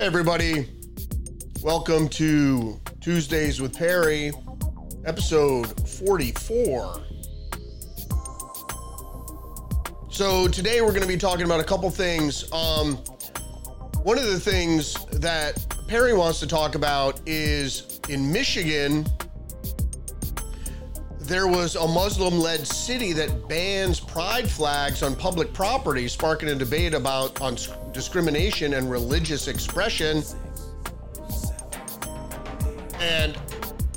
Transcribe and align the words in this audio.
Everybody. 0.00 0.68
Welcome 1.60 2.08
to 2.10 2.80
Tuesdays 3.00 3.60
with 3.60 3.76
Perry, 3.76 4.30
episode 5.04 5.88
44. 5.88 7.02
So, 10.08 10.46
today 10.46 10.82
we're 10.82 10.90
going 10.90 11.02
to 11.02 11.08
be 11.08 11.16
talking 11.16 11.46
about 11.46 11.58
a 11.58 11.64
couple 11.64 11.90
things. 11.90 12.50
Um, 12.52 12.94
one 14.04 14.18
of 14.18 14.26
the 14.26 14.38
things 14.38 14.94
that 15.06 15.66
Perry 15.88 16.14
wants 16.14 16.38
to 16.40 16.46
talk 16.46 16.76
about 16.76 17.20
is 17.26 18.00
in 18.08 18.30
Michigan, 18.30 19.04
there 21.18 21.48
was 21.48 21.74
a 21.74 21.88
Muslim 21.88 22.38
led 22.38 22.64
city 22.64 23.12
that 23.14 23.48
bans 23.48 23.98
pride 23.98 24.48
flags 24.48 25.02
on 25.02 25.16
public 25.16 25.52
property, 25.52 26.06
sparking 26.06 26.50
a 26.50 26.54
debate 26.54 26.94
about 26.94 27.40
on 27.40 27.56
discrimination 27.98 28.74
and 28.74 28.88
religious 28.88 29.48
expression. 29.48 30.22
And 33.00 33.36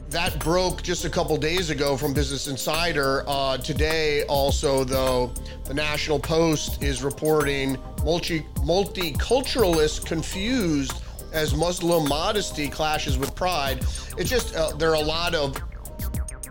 that 0.10 0.40
broke 0.40 0.82
just 0.82 1.06
a 1.06 1.10
couple 1.10 1.38
days 1.38 1.70
ago 1.70 1.96
from 1.96 2.12
Business 2.12 2.48
Insider. 2.48 3.24
Uh, 3.28 3.60
today, 3.60 4.24
also, 4.24 4.84
though, 4.84 5.32
the 5.66 5.76
National 5.76 6.18
Post 6.18 6.82
is 6.82 7.04
reporting 7.04 7.78
multi- 8.04 8.44
multiculturalists 8.56 10.04
confused 10.04 10.94
as 11.32 11.54
Muslim 11.54 12.10
modesty 12.10 12.68
clashes 12.70 13.20
with 13.20 13.36
pride. 13.36 13.86
It's 14.18 14.32
just, 14.32 14.56
uh, 14.56 14.72
there 14.78 14.90
are 14.90 14.96
a 14.96 15.00
lot 15.00 15.36
of 15.36 15.56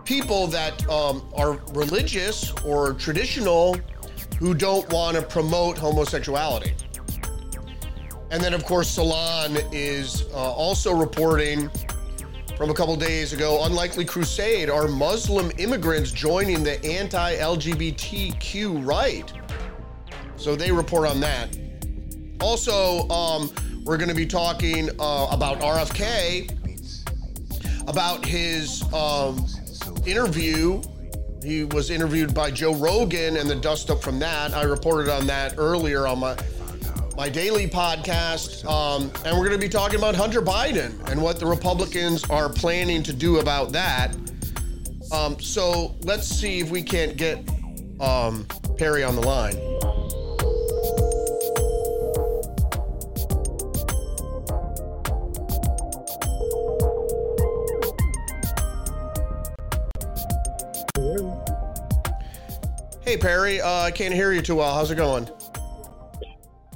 people 0.04 0.46
that 0.46 0.88
um, 0.88 1.28
are 1.34 1.54
religious 1.72 2.52
or 2.64 2.94
traditional 2.94 3.76
who 4.38 4.54
don't 4.54 4.90
want 4.92 5.16
to 5.16 5.22
promote 5.22 5.76
homosexuality. 5.76 6.74
And 8.30 8.42
then, 8.42 8.54
of 8.54 8.64
course, 8.64 8.88
Salon 8.88 9.58
is 9.72 10.24
uh, 10.32 10.36
also 10.36 10.92
reporting 10.92 11.68
from 12.56 12.70
a 12.70 12.74
couple 12.74 12.94
days 12.94 13.32
ago 13.32 13.64
unlikely 13.64 14.04
crusade 14.04 14.68
are 14.68 14.86
Muslim 14.86 15.50
immigrants 15.56 16.12
joining 16.12 16.62
the 16.62 16.84
anti 16.84 17.36
LGBTQ 17.36 18.86
right. 18.86 19.32
So 20.36 20.54
they 20.54 20.70
report 20.70 21.08
on 21.08 21.20
that. 21.20 21.56
Also, 22.40 23.08
um, 23.08 23.50
we're 23.84 23.96
going 23.96 24.10
to 24.10 24.14
be 24.14 24.26
talking 24.26 24.90
uh, 25.00 25.28
about 25.30 25.60
RFK, 25.60 26.50
about 27.88 28.24
his 28.24 28.82
um, 28.92 29.44
interview. 30.06 30.82
He 31.42 31.64
was 31.64 31.90
interviewed 31.90 32.34
by 32.34 32.50
Joe 32.50 32.74
Rogan 32.74 33.38
and 33.38 33.48
the 33.48 33.56
dust 33.56 33.90
up 33.90 34.02
from 34.02 34.18
that. 34.20 34.52
I 34.52 34.62
reported 34.62 35.10
on 35.10 35.26
that 35.26 35.54
earlier 35.56 36.06
on 36.06 36.20
my 36.20 36.36
my 37.20 37.28
daily 37.28 37.66
podcast. 37.66 38.64
Um, 38.64 39.12
and 39.26 39.36
we're 39.36 39.46
going 39.46 39.50
to 39.50 39.58
be 39.58 39.68
talking 39.68 39.98
about 39.98 40.14
Hunter 40.14 40.40
Biden 40.40 41.06
and 41.10 41.20
what 41.20 41.38
the 41.38 41.44
Republicans 41.44 42.24
are 42.30 42.48
planning 42.48 43.02
to 43.02 43.12
do 43.12 43.40
about 43.40 43.72
that. 43.72 44.16
Um, 45.12 45.38
so 45.38 45.94
let's 46.00 46.26
see 46.26 46.60
if 46.60 46.70
we 46.70 46.82
can't 46.82 47.18
get 47.18 47.46
um, 48.00 48.46
Perry 48.78 49.04
on 49.04 49.16
the 49.16 49.20
line. 49.20 49.54
Hey 63.02 63.18
Perry, 63.18 63.60
uh, 63.60 63.82
I 63.82 63.90
can't 63.90 64.14
hear 64.14 64.32
you 64.32 64.40
too 64.40 64.54
well. 64.54 64.74
How's 64.74 64.90
it 64.90 64.94
going? 64.94 65.28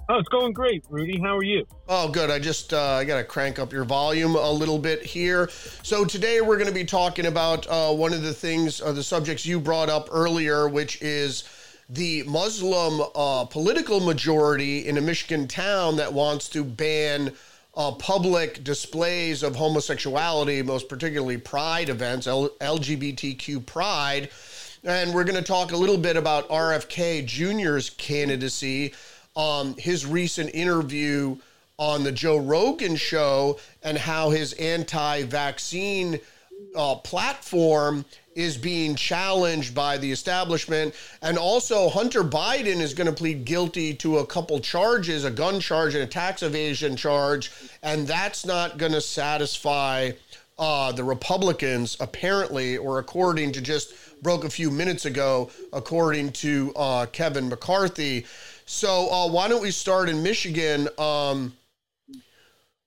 Oh, 0.06 0.18
it's 0.18 0.28
going 0.28 0.52
great, 0.52 0.84
Rudy. 0.90 1.18
How 1.18 1.34
are 1.38 1.42
you? 1.42 1.66
Oh, 1.88 2.08
good. 2.08 2.30
I 2.30 2.38
just 2.38 2.74
uh, 2.74 2.92
I 2.92 3.04
got 3.04 3.16
to 3.16 3.24
crank 3.24 3.58
up 3.58 3.72
your 3.72 3.84
volume 3.84 4.34
a 4.34 4.50
little 4.50 4.78
bit 4.78 5.02
here. 5.02 5.48
So 5.82 6.04
today 6.04 6.42
we're 6.42 6.58
going 6.58 6.68
to 6.68 6.74
be 6.74 6.84
talking 6.84 7.24
about 7.24 7.66
uh, 7.68 7.90
one 7.90 8.12
of 8.12 8.22
the 8.22 8.34
things, 8.34 8.82
uh, 8.82 8.92
the 8.92 9.02
subjects 9.02 9.46
you 9.46 9.58
brought 9.58 9.88
up 9.88 10.10
earlier, 10.12 10.68
which 10.68 11.00
is 11.00 11.44
the 11.88 12.22
Muslim 12.24 13.08
uh, 13.14 13.46
political 13.46 14.00
majority 14.00 14.86
in 14.86 14.98
a 14.98 15.00
Michigan 15.00 15.48
town 15.48 15.96
that 15.96 16.12
wants 16.12 16.50
to 16.50 16.64
ban 16.64 17.32
uh, 17.74 17.92
public 17.92 18.62
displays 18.62 19.42
of 19.42 19.56
homosexuality, 19.56 20.62
most 20.62 20.90
particularly 20.90 21.38
pride 21.38 21.88
events, 21.88 22.26
L- 22.26 22.50
LGBTQ 22.60 23.64
pride. 23.64 24.28
And 24.84 25.14
we're 25.14 25.24
going 25.24 25.34
to 25.36 25.42
talk 25.42 25.72
a 25.72 25.76
little 25.78 25.96
bit 25.96 26.18
about 26.18 26.46
RFK 26.50 27.24
Jr.'s 27.24 27.88
candidacy 27.88 28.92
um, 29.36 29.74
his 29.76 30.06
recent 30.06 30.54
interview 30.54 31.36
on 31.78 32.04
the 32.04 32.12
Joe 32.12 32.36
Rogan 32.36 32.96
show 32.96 33.58
and 33.82 33.98
how 33.98 34.30
his 34.30 34.52
anti 34.54 35.24
vaccine 35.24 36.20
uh, 36.76 36.96
platform 36.96 38.04
is 38.34 38.56
being 38.56 38.96
challenged 38.96 39.74
by 39.74 39.96
the 39.96 40.10
establishment. 40.10 40.94
And 41.22 41.38
also, 41.38 41.88
Hunter 41.88 42.24
Biden 42.24 42.80
is 42.80 42.94
going 42.94 43.06
to 43.06 43.12
plead 43.12 43.44
guilty 43.44 43.94
to 43.94 44.18
a 44.18 44.26
couple 44.26 44.58
charges 44.60 45.24
a 45.24 45.30
gun 45.30 45.60
charge 45.60 45.94
and 45.94 46.02
a 46.02 46.06
tax 46.06 46.42
evasion 46.42 46.96
charge. 46.96 47.52
And 47.82 48.06
that's 48.06 48.44
not 48.44 48.78
going 48.78 48.92
to 48.92 49.00
satisfy 49.00 50.12
uh, 50.58 50.92
the 50.92 51.04
Republicans, 51.04 51.96
apparently, 52.00 52.76
or 52.76 52.98
according 52.98 53.52
to 53.52 53.60
just 53.60 53.94
broke 54.22 54.44
a 54.44 54.50
few 54.50 54.70
minutes 54.70 55.04
ago, 55.04 55.50
according 55.72 56.32
to 56.32 56.72
uh, 56.76 57.06
Kevin 57.06 57.48
McCarthy. 57.48 58.26
So 58.66 59.10
uh, 59.10 59.28
why 59.28 59.48
don't 59.48 59.62
we 59.62 59.70
start 59.70 60.08
in 60.08 60.22
Michigan? 60.22 60.88
Um, 60.98 61.54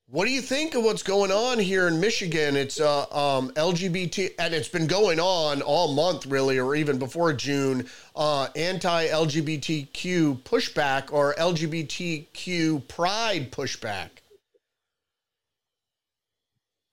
what 0.10 0.26
do 0.26 0.32
you 0.32 0.42
think 0.42 0.74
of 0.74 0.86
what's 0.86 1.04
going 1.04 1.32
on 1.32 1.60
here 1.60 1.88
in 1.90 2.00
Michigan? 2.00 2.56
It's 2.56 2.80
uh, 2.80 3.02
um, 3.12 3.52
LGBT, 3.52 4.32
and 4.40 4.54
it's 4.54 4.70
been 4.70 4.88
going 4.88 5.20
on 5.20 5.62
all 5.62 5.94
month, 5.94 6.26
really, 6.26 6.58
or 6.60 6.76
even 6.76 6.98
before 6.98 7.34
June. 7.34 7.88
Uh, 8.16 8.48
anti-LGBTQ 8.56 10.44
pushback 10.44 11.12
or 11.12 11.36
LGBTQ 11.36 12.88
pride 12.88 13.52
pushback. 13.52 14.10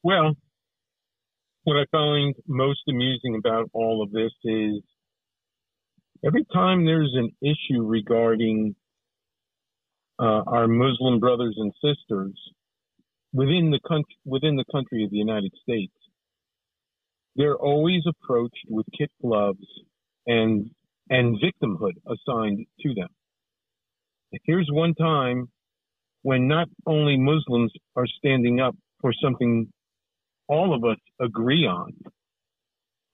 Well, 0.03 0.35
what 1.63 1.77
I 1.77 1.85
find 1.93 2.35
most 2.49 2.81
amusing 2.89 3.37
about 3.37 3.71
all 3.73 4.03
of 4.03 4.11
this 4.11 4.33
is 4.43 4.83
every 6.25 6.45
time 6.53 6.85
there's 6.85 7.15
an 7.15 7.31
issue 7.43 7.83
regarding 7.83 8.75
uh, 10.19 10.43
our 10.47 10.69
Muslim 10.69 11.19
brothers 11.19 11.57
and 11.59 11.73
sisters 11.83 12.39
within 13.33 13.71
the 13.71 13.81
country 13.87 14.17
within 14.25 14.57
the 14.57 14.65
country 14.73 15.05
of 15.05 15.11
the 15.11 15.17
United 15.17 15.53
States, 15.63 15.93
they're 17.37 17.57
always 17.57 18.03
approached 18.07 18.65
with 18.69 18.87
kit 18.97 19.11
gloves 19.21 19.67
and 20.27 20.71
and 21.11 21.39
victimhood 21.41 21.93
assigned 22.07 22.65
to 22.81 22.95
them. 22.95 23.09
Here's 24.45 24.69
one 24.71 24.95
time 24.95 25.49
when 26.23 26.49
not 26.49 26.69
only 26.87 27.19
Muslims 27.19 27.73
are 27.97 28.07
standing 28.07 28.61
up 28.61 28.75
for 29.01 29.13
something 29.23 29.71
all 30.49 30.75
of 30.75 30.85
us 30.85 30.99
agree 31.21 31.67
on, 31.67 31.93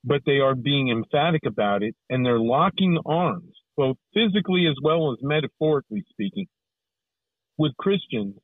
but 0.04 0.22
they 0.26 0.38
are 0.38 0.54
being 0.54 0.88
emphatic 0.88 1.42
about 1.46 1.82
it 1.82 1.94
and 2.08 2.24
they're 2.24 2.38
locking 2.38 2.98
arms, 3.04 3.52
both 3.76 3.96
physically 4.14 4.66
as 4.66 4.76
well 4.82 5.12
as 5.12 5.18
metaphorically 5.22 6.04
speaking, 6.10 6.46
with 7.58 7.76
Christians 7.78 8.36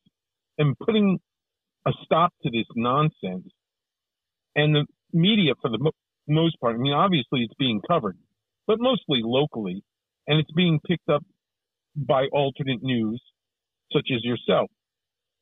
and 0.59 0.77
putting 0.79 1.19
a 1.87 1.93
stop 2.05 2.33
to 2.43 2.51
this 2.51 2.67
nonsense. 2.75 3.49
And 4.55 4.75
the 4.75 4.87
media, 5.13 5.53
for 5.61 5.71
the 5.71 5.79
mo- 5.79 5.93
most 6.29 6.61
part, 6.61 6.75
I 6.75 6.79
mean, 6.79 6.93
obviously 6.93 7.43
it's 7.43 7.55
being 7.59 7.81
covered, 7.87 8.19
but 8.67 8.79
mostly 8.81 9.21
locally, 9.23 9.83
and 10.27 10.41
it's 10.41 10.51
being 10.53 10.81
picked 10.87 11.09
up 11.09 11.23
by 11.95 12.27
alternate 12.33 12.83
news, 12.83 13.23
such 13.93 14.09
as 14.15 14.25
yourself. 14.25 14.71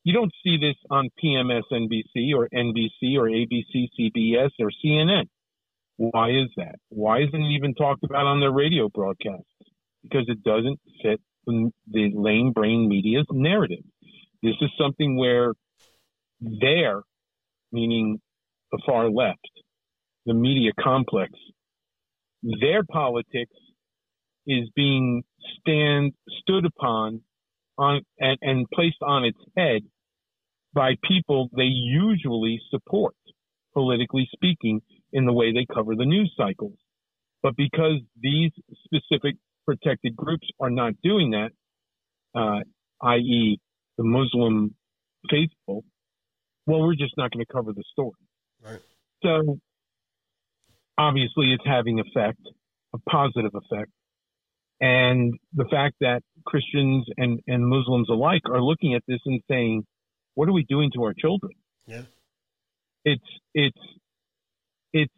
You 0.04 0.12
don't 0.12 0.32
see 0.44 0.58
this 0.58 0.76
on 0.90 1.08
PMSNBC 1.22 2.34
or 2.36 2.48
NBC 2.54 3.16
or 3.16 3.28
ABC, 3.28 3.88
CBS 3.98 4.50
or 4.60 4.70
CNN. 4.84 5.24
Why 5.96 6.30
is 6.30 6.48
that? 6.56 6.76
Why 6.88 7.20
isn't 7.20 7.34
it 7.34 7.54
even 7.54 7.74
talked 7.74 8.04
about 8.04 8.26
on 8.26 8.40
their 8.40 8.52
radio 8.52 8.88
broadcasts? 8.92 9.46
Because 10.02 10.26
it 10.28 10.42
doesn't 10.42 10.80
fit 11.02 11.20
the, 11.46 12.10
lame 12.14 12.52
brain 12.52 12.88
media's 12.88 13.26
narrative. 13.30 13.84
This 14.42 14.54
is 14.60 14.70
something 14.78 15.16
where 15.16 15.52
their, 16.40 17.02
meaning 17.72 18.20
the 18.72 18.82
far 18.84 19.08
left, 19.08 19.50
the 20.26 20.34
media 20.34 20.72
complex, 20.78 21.32
their 22.42 22.82
politics 22.84 23.54
is 24.46 24.68
being 24.74 25.22
stand 25.60 26.12
stood 26.40 26.66
upon 26.66 27.20
on 27.78 28.02
and, 28.18 28.38
and 28.42 28.66
placed 28.72 29.02
on 29.02 29.24
its 29.24 29.38
head 29.56 29.82
by 30.74 30.94
people 31.08 31.48
they 31.56 31.64
usually 31.64 32.60
support, 32.70 33.14
politically 33.72 34.28
speaking, 34.32 34.82
in 35.14 35.24
the 35.24 35.32
way 35.32 35.52
they 35.52 35.64
cover 35.72 35.94
the 35.94 36.04
news 36.04 36.34
cycles. 36.36 36.76
But 37.42 37.56
because 37.56 38.00
these 38.20 38.50
specific 38.84 39.36
protected 39.64 40.16
groups 40.16 40.46
are 40.60 40.70
not 40.70 40.94
doing 41.02 41.30
that, 41.30 41.50
uh, 42.34 42.60
i.e., 43.06 43.60
the 43.96 44.04
Muslim 44.04 44.74
faithful, 45.30 45.84
well, 46.66 46.80
we're 46.80 46.96
just 46.96 47.14
not 47.16 47.30
going 47.30 47.44
to 47.46 47.52
cover 47.52 47.72
the 47.72 47.84
story. 47.92 48.12
Right. 48.62 48.80
So 49.22 49.58
obviously, 50.98 51.52
it's 51.52 51.64
having 51.64 52.00
effect, 52.00 52.40
a 52.92 52.98
positive 53.08 53.52
effect. 53.54 53.90
And 54.80 55.34
the 55.54 55.66
fact 55.70 55.96
that 56.00 56.22
Christians 56.44 57.06
and, 57.16 57.40
and 57.46 57.66
Muslims 57.66 58.08
alike 58.10 58.42
are 58.50 58.60
looking 58.60 58.94
at 58.94 59.02
this 59.06 59.20
and 59.24 59.40
saying, 59.48 59.84
what 60.34 60.48
are 60.48 60.52
we 60.52 60.64
doing 60.64 60.90
to 60.94 61.04
our 61.04 61.14
children? 61.16 61.52
Yeah. 61.86 62.02
It's, 63.04 63.22
it's, 63.54 63.78
it's, 64.94 65.12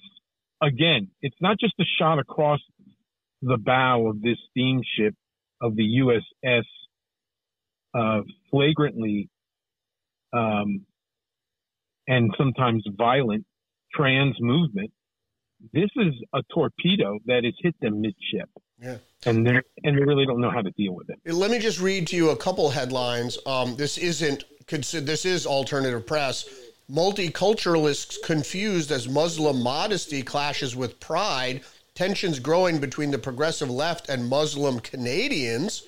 again, 0.61 1.08
it's 1.23 1.37
not 1.40 1.61
just 1.61 1.75
a 1.78 1.84
shot 2.00 2.19
across 2.19 2.61
the 3.43 3.58
bow 3.58 4.08
of 4.08 4.20
this 4.23 4.38
steamship 4.50 5.14
of 5.61 5.76
the 5.76 6.00
USS 6.02 6.64
uh, 7.94 8.23
flagrantly 8.50 9.28
um, 10.32 10.84
and 12.08 12.32
sometimes 12.37 12.84
violent 12.96 13.44
trans 13.94 14.37
movement. 14.40 14.90
This 15.73 15.90
is 15.96 16.14
a 16.34 16.40
torpedo 16.52 17.19
that 17.26 17.44
has 17.44 17.55
hit 17.61 17.75
them 17.81 18.00
midship. 18.00 18.49
Yeah. 18.78 18.99
And 19.25 19.46
they 19.46 19.61
and 19.84 19.99
they 19.99 20.05
really 20.05 20.26
don't 20.26 20.40
know 20.40 20.50
how 20.50 20.61
to 20.61 20.70
deal 20.73 20.94
with 20.94 21.08
it. 21.08 21.32
Let 21.32 21.50
me 21.50 21.58
just 21.58 21.81
read 21.81 22.06
to 22.08 22.17
you 22.17 22.31
a 22.31 22.37
couple 22.37 22.69
headlines. 22.70 23.38
Um, 23.46 23.75
this 23.76 23.96
isn't 23.96 24.44
this 24.69 25.25
is 25.25 25.46
alternative 25.46 26.06
press. 26.06 26.46
Multiculturalists 26.90 28.22
confused 28.22 28.92
as 28.92 29.08
Muslim 29.08 29.60
modesty 29.60 30.22
clashes 30.22 30.76
with 30.76 31.00
pride. 31.00 31.62
Tensions 31.96 32.38
growing 32.38 32.78
between 32.78 33.10
the 33.10 33.18
progressive 33.18 33.68
left 33.68 34.08
and 34.08 34.28
Muslim 34.28 34.78
Canadians. 34.78 35.82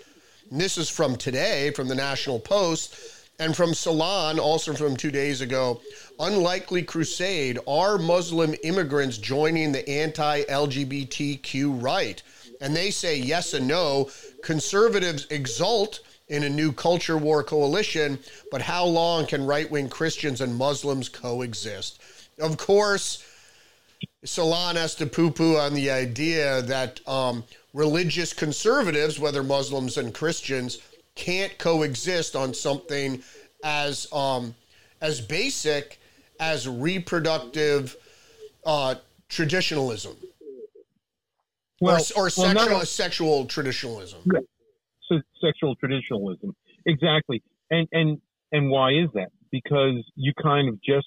And 0.51 0.61
this 0.61 0.77
is 0.77 0.89
from 0.89 1.15
today, 1.15 1.71
from 1.71 1.87
the 1.87 1.95
National 1.95 2.41
Post. 2.41 2.97
And 3.39 3.55
from 3.55 3.75
Salon, 3.75 4.41
also 4.41 4.75
from 4.75 4.97
two 4.97 5.13
days 5.13 5.41
ago, 5.41 5.81
unlikely 6.19 6.83
crusade. 6.83 7.61
Are 7.69 7.97
Muslim 7.97 8.57
immigrants 8.65 9.19
joining 9.19 9.71
the 9.71 9.89
anti 9.89 10.43
LGBTQ 10.43 11.81
right? 11.81 12.21
And 12.61 12.75
they 12.75 12.91
say 12.91 13.17
yes 13.17 13.55
and 13.55 13.69
no. 13.69 14.11
Conservatives 14.43 15.29
exult 15.31 16.01
in 16.29 16.45
a 16.45 16.49
new 16.49 16.73
culture 16.73 17.17
war 17.17 17.43
coalition, 17.43 18.19
but 18.51 18.63
how 18.63 18.85
long 18.85 19.27
can 19.27 19.47
right 19.47 19.71
wing 19.71 19.89
Christians 19.89 20.41
and 20.41 20.55
Muslims 20.55 21.09
coexist? 21.09 22.01
Of 22.39 22.57
course, 22.57 23.25
Salon 24.25 24.77
has 24.77 24.95
to 24.97 25.07
poo 25.07 25.31
poo 25.31 25.57
on 25.57 25.75
the 25.75 25.91
idea 25.91 26.63
that 26.63 27.01
um, 27.09 27.45
religious 27.73 28.33
conservatives, 28.33 29.19
whether 29.19 29.43
Muslims 29.43 29.97
and 29.97 30.13
Christians, 30.13 30.79
can't 31.15 31.57
coexist 31.59 32.37
on 32.37 32.55
something 32.55 33.23
as 33.65 34.07
um, 34.13 34.55
as 35.01 35.21
basic 35.21 35.99
as 36.41 36.69
reproductive 36.69 37.97
uh, 38.65 38.95
traditionalism 39.29 40.17
well, 41.81 42.01
or, 42.17 42.27
or 42.27 42.31
sexual, 42.31 42.67
well, 42.67 42.87
sexual 42.87 43.47
traditionalism. 43.47 44.21
Yeah. 44.33 44.41
Sexual 45.41 45.77
traditionalism, 45.77 46.55
exactly. 46.87 47.43
And 47.71 47.89
and 47.93 48.19
and 48.53 48.71
why 48.71 48.93
is 48.93 49.09
that? 49.15 49.31
Because 49.51 50.05
you 50.17 50.33
kind 50.43 50.69
of 50.69 50.81
just 50.83 51.07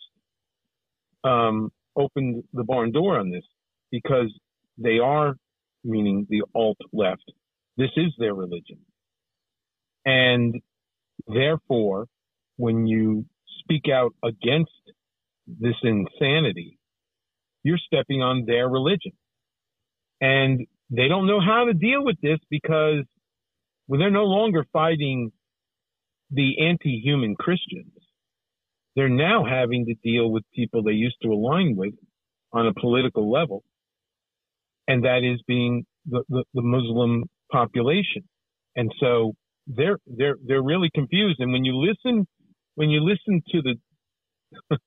um, 1.24 1.72
opened 1.96 2.44
the 2.54 2.64
barn 2.64 2.92
door 2.92 3.20
on 3.20 3.30
this, 3.32 3.44
because 3.92 4.34
they 4.78 5.00
are, 5.00 5.36
meaning 5.84 6.28
the 6.30 6.44
alt 6.56 6.78
left. 6.94 7.32
This 7.78 7.92
is 7.96 8.14
their 8.18 8.34
religion, 8.34 8.80
and 10.06 10.56
therefore, 11.28 12.08
when 12.58 12.88
you 12.88 13.26
speak 13.60 13.84
out 13.94 14.14
against 14.24 14.72
this 15.48 15.76
insanity, 15.84 16.78
you're 17.64 17.78
stepping 17.78 18.22
on 18.22 18.46
their 18.46 18.68
religion. 18.68 19.12
And 20.20 20.68
they 20.90 21.08
don't 21.08 21.28
know 21.28 21.40
how 21.40 21.66
to 21.66 21.74
deal 21.74 22.04
with 22.04 22.18
this 22.22 22.40
because 22.50 23.06
well, 23.92 24.00
they're 24.00 24.10
no 24.10 24.24
longer 24.24 24.66
fighting 24.72 25.34
the 26.30 26.66
anti 26.66 27.02
human 27.04 27.36
Christians. 27.36 27.92
They're 28.96 29.10
now 29.10 29.44
having 29.44 29.86
to 29.88 29.96
deal 29.96 30.32
with 30.32 30.44
people 30.56 30.82
they 30.82 30.94
used 30.94 31.18
to 31.24 31.28
align 31.28 31.76
with 31.76 31.94
on 32.54 32.68
a 32.68 32.74
political 32.74 33.30
level. 33.30 33.66
And 34.88 35.04
that 35.04 35.30
is 35.30 35.42
being 35.46 35.86
the, 36.06 36.24
the, 36.30 36.46
the 36.54 36.62
Muslim 36.62 37.26
population. 37.52 38.24
And 38.78 38.94
so 38.98 39.34
they're 39.68 39.98
they're 40.08 40.38
they're 40.42 40.64
really 40.64 40.90
confused. 40.96 41.42
And 41.42 41.52
when 41.52 41.66
you 41.66 41.76
listen 41.76 42.26
when 42.76 42.90
you 42.90 43.02
listen 43.02 43.42
to 43.52 43.62
the 43.62 43.76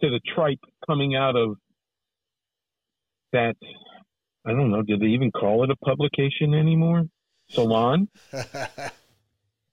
to 0.00 0.08
the 0.08 0.20
tripe 0.34 0.60
coming 0.86 1.14
out 1.14 1.36
of 1.36 1.56
that 3.34 3.56
I 4.46 4.52
don't 4.52 4.70
know, 4.70 4.80
do 4.80 4.96
they 4.96 5.08
even 5.08 5.30
call 5.30 5.62
it 5.62 5.70
a 5.70 5.76
publication 5.84 6.54
anymore? 6.54 7.04
Salon? 7.50 8.08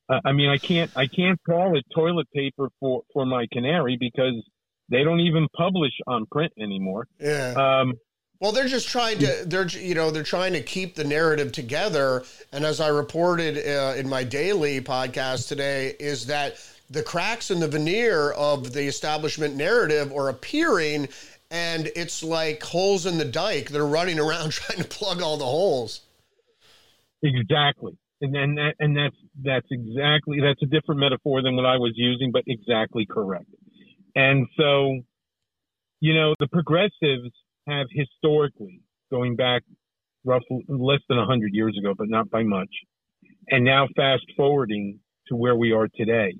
I 0.10 0.32
mean, 0.32 0.50
I 0.50 0.58
can't 0.58 0.92
I 0.96 1.08
can't 1.08 1.40
call 1.46 1.78
it 1.78 1.86
toilet 1.94 2.28
paper 2.34 2.70
for 2.80 3.04
for 3.14 3.26
my 3.26 3.46
canary 3.52 3.98
because 4.00 4.36
they 4.90 5.04
don't 5.04 5.20
even 5.20 5.48
publish 5.56 5.92
on 6.08 6.26
print 6.28 6.54
anymore. 6.58 7.08
Yeah. 7.20 7.54
Um, 7.58 7.94
well, 8.40 8.52
they're 8.52 8.68
just 8.68 8.88
trying 8.88 9.18
to 9.20 9.44
they're 9.46 9.68
you 9.68 9.96
know 9.96 10.12
they're 10.12 10.24
trying 10.24 10.54
to 10.54 10.62
keep 10.62 10.96
the 10.96 11.04
narrative 11.04 11.52
together. 11.52 12.24
And 12.52 12.64
as 12.64 12.80
I 12.80 12.88
reported 12.90 13.58
uh, 13.58 13.96
in 13.98 14.08
my 14.08 14.24
daily 14.24 14.80
podcast 14.80 15.48
today, 15.48 15.96
is 16.00 16.28
that 16.28 16.58
the 16.90 17.04
cracks 17.04 17.52
in 17.52 17.60
the 17.60 17.68
veneer 17.68 18.32
of 18.32 18.72
the 18.74 18.84
establishment 18.84 19.56
narrative 19.56 20.14
are 20.14 20.30
appearing, 20.30 21.10
and 21.52 21.92
it's 21.96 22.24
like 22.24 22.64
holes 22.64 23.06
in 23.06 23.18
the 23.18 23.26
dike. 23.26 23.70
They're 23.70 23.86
running 23.86 24.20
around 24.20 24.52
trying 24.52 24.82
to 24.82 24.88
plug 24.88 25.22
all 25.22 25.38
the 25.38 25.46
holes. 25.46 26.02
Exactly, 27.24 27.98
and 28.22 28.34
then 28.34 28.56
that, 28.56 28.76
and 28.80 28.96
that's 28.96 29.16
that's 29.44 29.68
exactly 29.72 30.40
that's 30.42 30.62
a 30.62 30.68
different 30.68 31.00
metaphor 31.00 31.42
than 31.42 31.56
what 31.56 31.66
I 31.66 31.78
was 31.78 31.94
using, 31.96 32.32
but 32.32 32.44
exactly 32.48 33.06
correct. 33.10 33.50
And 34.16 34.48
so, 34.58 35.00
you 36.00 36.14
know, 36.14 36.36
the 36.40 36.48
progressives 36.48 37.32
have 37.68 37.88
historically, 37.92 38.82
going 39.12 39.36
back 39.36 39.64
roughly 40.24 40.66
less 40.68 41.02
than 41.10 41.18
hundred 41.20 41.54
years 41.54 41.78
ago, 41.80 41.94
but 41.98 42.10
not 42.10 42.30
by 42.30 42.44
much, 42.44 42.70
and 43.50 43.66
now 43.66 43.88
fast 43.96 44.26
forwarding 44.36 45.00
to 45.28 45.36
where 45.36 45.56
we 45.56 45.72
are 45.72 45.88
today 45.96 46.34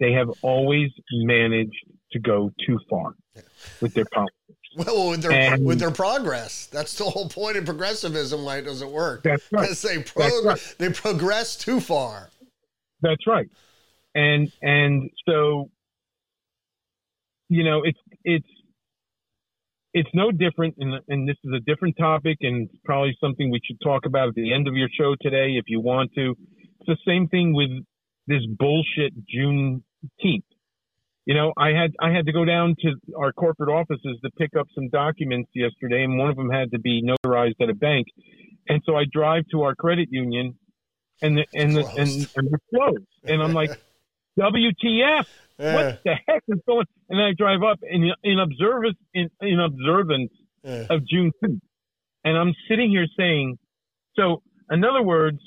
they 0.00 0.12
have 0.12 0.28
always 0.42 0.90
managed 1.12 1.86
to 2.12 2.18
go 2.18 2.50
too 2.66 2.78
far 2.90 3.14
with 3.80 3.94
their 3.94 4.04
politics. 4.12 4.36
Well, 4.76 5.10
with 5.10 5.22
their 5.22 5.32
and, 5.32 5.64
with 5.64 5.78
their 5.78 5.90
progress, 5.90 6.66
that's 6.66 6.96
the 6.98 7.04
whole 7.04 7.28
point 7.28 7.56
of 7.56 7.64
progressivism. 7.64 8.44
Why 8.44 8.58
it 8.58 8.62
doesn't 8.62 8.90
work? 8.90 9.22
That's 9.22 9.44
right. 9.52 9.70
They 9.70 10.02
prog- 10.02 10.44
right. 10.44 10.74
they 10.78 10.90
progress 10.90 11.56
too 11.56 11.80
far. 11.80 12.30
That's 13.00 13.26
right. 13.26 13.48
And 14.14 14.50
and 14.62 15.10
so, 15.26 15.70
you 17.48 17.64
know, 17.64 17.82
it's 17.84 17.98
it's 18.24 18.48
it's 19.92 20.10
no 20.12 20.32
different, 20.32 20.74
and, 20.78 21.00
and 21.08 21.28
this 21.28 21.36
is 21.44 21.52
a 21.54 21.60
different 21.60 21.96
topic, 21.96 22.38
and 22.40 22.68
probably 22.84 23.16
something 23.20 23.50
we 23.50 23.60
should 23.64 23.78
talk 23.80 24.06
about 24.06 24.28
at 24.28 24.34
the 24.34 24.52
end 24.52 24.66
of 24.66 24.74
your 24.74 24.88
show 24.98 25.14
today, 25.20 25.52
if 25.52 25.64
you 25.68 25.80
want 25.80 26.12
to. 26.14 26.34
It's 26.80 26.86
the 26.86 26.96
same 27.06 27.28
thing 27.28 27.54
with 27.54 27.70
this 28.26 28.42
bullshit 28.58 29.12
Juneteenth. 29.32 30.42
You 31.26 31.34
know, 31.34 31.52
I 31.56 31.68
had 31.68 31.92
I 32.00 32.10
had 32.10 32.26
to 32.26 32.32
go 32.32 32.44
down 32.44 32.76
to 32.82 32.94
our 33.16 33.32
corporate 33.32 33.70
offices 33.70 34.18
to 34.22 34.30
pick 34.38 34.50
up 34.58 34.66
some 34.74 34.88
documents 34.90 35.50
yesterday, 35.54 36.04
and 36.04 36.18
one 36.18 36.28
of 36.28 36.36
them 36.36 36.50
had 36.50 36.70
to 36.72 36.78
be 36.78 37.02
notarized 37.02 37.60
at 37.60 37.70
a 37.70 37.74
bank. 37.74 38.06
And 38.68 38.82
so 38.84 38.94
I 38.96 39.04
drive 39.10 39.44
to 39.52 39.62
our 39.62 39.74
credit 39.74 40.08
union, 40.10 40.58
and 41.22 41.38
the, 41.38 41.46
and 41.54 41.76
the, 41.76 41.86
and, 41.86 42.30
and 42.36 42.48
we're 42.50 42.78
closed. 42.78 43.06
And 43.24 43.42
I'm 43.42 43.54
like, 43.54 43.70
WTF? 44.38 45.26
Yeah. 45.58 45.74
What 45.74 46.00
the 46.04 46.14
heck 46.26 46.42
is 46.48 46.58
going? 46.66 46.86
And 47.08 47.22
I 47.22 47.32
drive 47.36 47.62
up 47.62 47.78
in 47.82 48.10
in 48.22 48.38
observance 48.38 48.98
in, 49.14 49.30
in 49.40 49.60
observance 49.60 50.32
yeah. 50.62 50.86
of 50.90 51.02
Juneteenth, 51.02 51.60
and 52.24 52.36
I'm 52.36 52.52
sitting 52.68 52.90
here 52.90 53.06
saying, 53.16 53.58
so 54.16 54.42
in 54.70 54.84
other 54.84 55.02
words, 55.02 55.38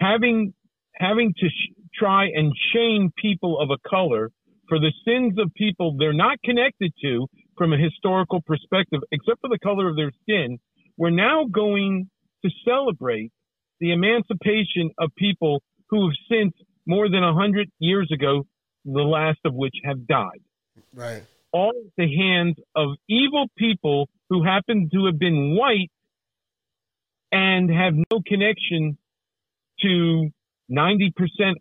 having 0.00 0.54
having 0.94 1.34
to 1.38 1.48
sh- 1.48 1.75
try 1.98 2.26
and 2.26 2.52
shame 2.72 3.10
people 3.16 3.60
of 3.60 3.70
a 3.70 3.88
color 3.88 4.30
for 4.68 4.78
the 4.78 4.92
sins 5.04 5.38
of 5.38 5.52
people 5.54 5.96
they're 5.98 6.12
not 6.12 6.38
connected 6.44 6.92
to 7.02 7.26
from 7.56 7.72
a 7.72 7.78
historical 7.78 8.40
perspective, 8.42 9.00
except 9.12 9.40
for 9.40 9.48
the 9.48 9.58
color 9.58 9.88
of 9.88 9.96
their 9.96 10.12
skin, 10.22 10.58
we're 10.96 11.10
now 11.10 11.44
going 11.44 12.08
to 12.44 12.50
celebrate 12.64 13.32
the 13.80 13.92
emancipation 13.92 14.90
of 14.98 15.10
people 15.16 15.62
who 15.90 16.06
have 16.06 16.16
since 16.30 16.52
more 16.86 17.08
than 17.08 17.22
a 17.22 17.34
hundred 17.34 17.70
years 17.78 18.10
ago, 18.12 18.44
the 18.84 19.02
last 19.02 19.38
of 19.44 19.54
which 19.54 19.74
have 19.84 20.06
died. 20.06 20.40
Right. 20.94 21.22
All 21.52 21.70
at 21.70 21.92
the 21.96 22.14
hands 22.16 22.56
of 22.74 22.90
evil 23.08 23.46
people 23.56 24.08
who 24.28 24.44
happen 24.44 24.88
to 24.92 25.06
have 25.06 25.18
been 25.18 25.56
white 25.56 25.90
and 27.32 27.70
have 27.70 27.94
no 27.94 28.20
connection 28.26 28.98
to 29.80 30.30
90% 30.70 31.10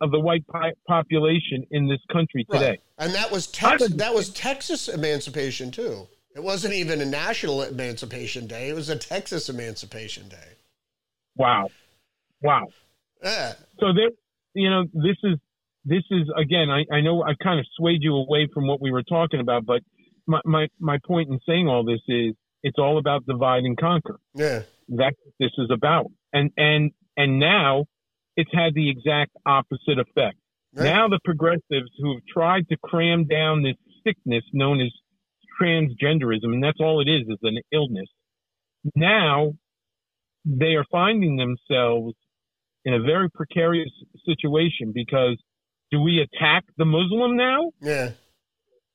of 0.02 0.12
the 0.12 0.20
white 0.20 0.46
po- 0.48 0.72
population 0.88 1.66
in 1.72 1.88
this 1.88 2.00
country 2.12 2.46
today. 2.52 2.70
Right. 2.70 2.82
And 2.98 3.14
that 3.14 3.32
was 3.32 3.48
Tex- 3.48 3.88
that 3.88 4.14
was 4.14 4.30
Texas 4.30 4.88
emancipation 4.88 5.72
too. 5.72 6.08
It 6.36 6.44
wasn't 6.44 6.74
even 6.74 7.00
a 7.02 7.06
national 7.06 7.62
emancipation 7.62 8.48
day. 8.48 8.70
It 8.70 8.74
was 8.74 8.90
a 8.90 8.98
Texas 8.98 9.48
emancipation 9.48 10.28
day. 10.28 10.54
Wow. 11.38 11.70
Wow. 12.42 12.68
Yeah. 13.24 13.54
So 13.80 13.94
there 13.94 14.10
you 14.56 14.70
know, 14.70 14.86
this 14.94 15.18
is 15.24 15.38
this 15.84 16.04
is 16.10 16.28
again, 16.36 16.70
I, 16.72 16.84
I 16.94 17.02
know 17.02 17.24
I 17.24 17.34
kind 17.44 17.60
of 17.60 17.66
swayed 17.78 18.02
you 18.02 18.16
away 18.16 18.48
from 18.54 18.68
what 18.68 18.82
we 18.82 18.92
were 18.92 19.04
talking 19.04 19.40
about, 19.40 19.66
but 19.66 19.82
my, 20.26 20.40
my, 20.44 20.68
my 20.80 20.98
point 21.06 21.30
in 21.30 21.40
saying 21.48 21.68
all 21.68 21.84
this 21.84 22.00
is 22.08 22.34
it's 22.64 22.80
all 22.80 22.98
about 22.98 23.26
divide 23.28 23.64
and 23.64 23.78
conquer. 23.78 24.20
Yeah. 24.34 24.64
That's 24.90 25.16
what 25.24 25.34
this 25.40 25.52
is 25.60 25.70
about. 25.72 26.08
And 26.34 26.52
and 26.58 26.92
and 27.16 27.40
now 27.40 27.86
it's 28.38 28.52
had 28.54 28.74
the 28.74 28.90
exact 28.90 29.32
opposite 29.46 30.00
effect. 30.00 30.38
Right. 30.74 30.86
Now 30.86 31.08
the 31.08 31.20
progressives 31.24 31.90
who 32.00 32.16
have 32.16 32.24
tried 32.32 32.68
to 32.70 32.78
cram 32.84 33.26
down 33.26 33.64
this 33.64 33.76
sickness 34.06 34.44
known 34.54 34.82
as 34.82 34.92
transgenderism, 35.62 36.44
and 36.54 36.64
that's 36.64 36.80
all 36.80 37.02
it 37.02 37.10
is, 37.10 37.28
is 37.28 37.38
an 37.44 37.58
illness. 37.72 38.08
Now 38.96 39.54
they 40.46 40.76
are 40.76 40.86
finding 40.92 41.38
themselves 41.38 42.14
in 42.84 42.94
a 42.94 43.00
very 43.02 43.30
precarious 43.32 43.90
situation 44.26 44.92
because 44.94 45.38
do 45.92 46.02
we 46.02 46.20
attack 46.20 46.66
the 46.78 46.86
Muslim 46.86 47.36
now? 47.36 47.72
Yeah. 47.82 48.12